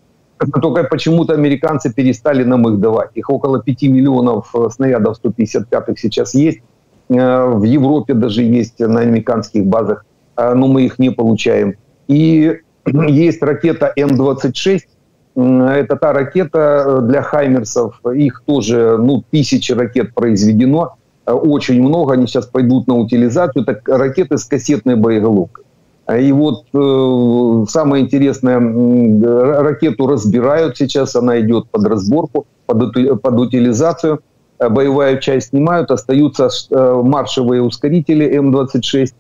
Только 0.62 0.84
почему-то 0.84 1.34
американцы 1.34 1.94
перестали 1.94 2.44
нам 2.44 2.68
их 2.68 2.80
давать. 2.80 3.10
Их 3.16 3.30
около 3.30 3.60
5 3.60 3.84
миллионов 3.84 4.54
снарядов 4.70 5.18
155-х 5.24 5.94
сейчас 5.98 6.36
есть. 6.36 6.60
Э, 7.10 7.46
в 7.46 7.64
Европе 7.64 8.14
даже 8.14 8.44
есть 8.44 8.80
на 8.80 9.02
американских 9.02 9.66
базах, 9.66 10.06
э, 10.38 10.54
но 10.54 10.68
мы 10.68 10.84
их 10.84 11.00
не 11.00 11.10
получаем. 11.10 11.76
И 12.08 12.60
есть 12.86 13.42
ракета 13.42 13.92
М-26, 13.96 14.82
это 15.36 15.96
та 15.96 16.14
ракета 16.14 16.84
э, 16.86 17.02
для 17.02 17.22
Хаймерсов, 17.22 18.00
их 18.14 18.44
тоже 18.46 18.98
ну, 19.00 19.24
тысячи 19.32 19.72
ракет 19.72 20.14
произведено, 20.14 20.96
очень 21.26 21.82
много, 21.82 22.14
они 22.14 22.26
сейчас 22.26 22.48
пойдут 22.48 22.88
на 22.88 22.96
утилизацию, 22.96 23.64
это 23.64 23.80
ракеты 23.86 24.38
с 24.38 24.46
кассетной 24.46 24.96
боеголовкой. 24.96 25.66
И 26.20 26.32
вот 26.32 26.66
э, 26.74 27.66
самое 27.70 28.04
интересное, 28.04 28.60
ракету 29.62 30.08
разбирают 30.08 30.78
сейчас, 30.78 31.16
она 31.16 31.40
идет 31.40 31.70
под 31.70 31.86
разборку, 31.86 32.46
под, 32.66 32.94
под 33.22 33.40
утилизацию– 33.40 34.20
Э, 34.29 34.29
боевая 34.60 35.18
часть 35.18 35.50
снимают, 35.50 35.92
остаются 35.92 36.50
э, 36.50 37.02
маршевые 37.04 37.62
ускорители 37.62 38.26
М-26. 38.26 39.14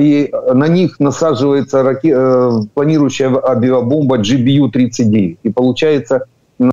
и 0.00 0.32
на 0.54 0.68
них 0.68 0.98
насаживается 0.98 1.82
раке... 1.82 2.16
планирующая 2.74 3.30
авиабомба 3.44 4.18
GBU-39. 4.18 5.38
И 5.42 5.50
получается 5.50 6.26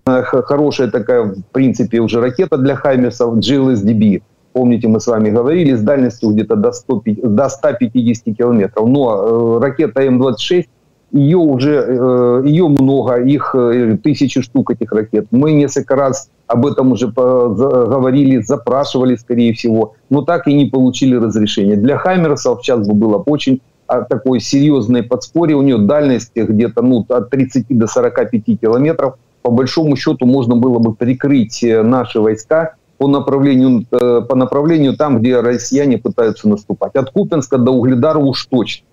хорошая 0.05 0.89
такая, 0.89 1.23
в 1.23 1.43
принципе, 1.51 1.99
уже 1.99 2.19
ракета 2.21 2.57
для 2.57 2.75
Хаймерсов 2.75 3.37
GLSDB. 3.37 4.21
Помните, 4.53 4.87
мы 4.87 4.99
с 4.99 5.07
вами 5.07 5.29
говорили, 5.29 5.75
с 5.75 5.81
дальностью 5.81 6.31
где-то 6.31 6.55
до, 6.55 6.71
100, 6.71 7.03
до 7.23 7.49
150 7.49 8.35
километров. 8.35 8.87
Но 8.87 9.59
ракета 9.59 10.01
М-26 10.01 10.65
ее 11.11 11.37
уже, 11.37 11.85
э, 11.87 12.41
ее 12.45 12.67
много, 12.67 13.15
их 13.21 13.55
э, 13.55 13.97
тысячи 14.03 14.41
штук 14.41 14.71
этих 14.71 14.91
ракет. 14.91 15.27
Мы 15.31 15.53
несколько 15.53 15.95
раз 15.95 16.29
об 16.49 16.65
этом 16.65 16.91
уже 16.93 17.07
говорили, 17.07 18.41
запрашивали, 18.41 19.15
скорее 19.15 19.53
всего, 19.53 19.93
но 20.09 20.23
так 20.23 20.47
и 20.47 20.53
не 20.53 20.65
получили 20.65 21.15
разрешения. 21.15 21.75
Для 21.75 21.97
Хаймерсов 21.97 22.61
сейчас 22.61 22.87
бы 22.87 22.95
было 22.95 23.17
очень 23.17 23.61
а, 23.85 24.01
такое 24.01 24.39
серьезное 24.39 25.03
подспорье. 25.03 25.55
У 25.55 25.61
нее 25.61 25.77
дальность 25.77 26.31
где-то 26.35 26.81
ну, 26.81 27.05
от 27.07 27.29
30 27.29 27.67
до 27.69 27.85
45 27.85 28.59
километров. 28.59 29.15
По 29.43 29.51
большому 29.51 29.95
счету 29.95 30.25
можно 30.25 30.55
было 30.55 30.79
бы 30.79 30.95
прикрыть 30.95 31.63
э, 31.63 31.83
наши 31.83 32.19
войска 32.19 32.73
по 32.97 33.07
направлению, 33.07 33.85
по 33.87 34.35
направлению 34.35 34.97
там, 34.97 35.19
где 35.19 35.39
россияне 35.39 35.99
пытаются 35.99 36.49
наступать. 36.49 36.95
От 36.95 37.11
Купенска 37.11 37.59
до 37.59 37.71
Угледара 37.71 38.17
уж 38.17 38.47
точно. 38.47 38.85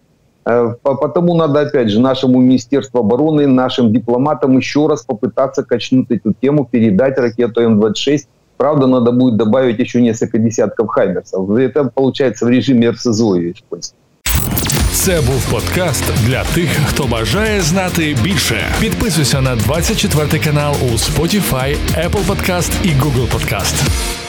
Э, 0.45 0.73
потому 0.83 1.35
надо, 1.35 1.61
опять 1.61 1.89
же, 1.89 1.99
нашему 1.99 2.39
Министерству 2.39 2.99
обороны, 2.99 3.47
нашим 3.47 3.93
дипломатам 3.93 4.57
еще 4.57 4.87
раз 4.87 5.05
попытаться 5.05 5.63
качнуть 5.63 6.09
эту 6.09 6.33
тему, 6.41 6.67
передать 6.71 7.17
ракету 7.17 7.61
М-26. 7.61 8.27
Правда, 8.57 8.87
надо 8.87 9.11
будет 9.11 9.37
добавить 9.37 9.79
еще 9.79 10.01
несколько 10.01 10.37
десятков 10.37 10.87
хаймерсов. 10.87 11.49
Это 11.49 11.89
получается 11.93 12.45
в 12.45 12.49
режимі 12.49 12.89
РСЗО 12.89 13.37
использовать. 13.37 13.95
Це 14.93 15.21
був 15.21 15.51
подкаст 15.51 16.03
для 16.25 16.43
тих, 16.43 16.69
хто 16.85 17.03
бажає 17.03 17.61
знати 17.61 18.15
більше. 18.23 18.55
Підписуйся 18.79 19.41
на 19.41 19.55
24 19.55 20.43
канал 20.43 20.73
у 20.81 20.85
Spotify, 20.85 21.75
Apple 21.97 22.25
Podcast 22.27 22.71
і 22.83 22.87
Google 22.87 23.27
Podcast. 23.31 24.24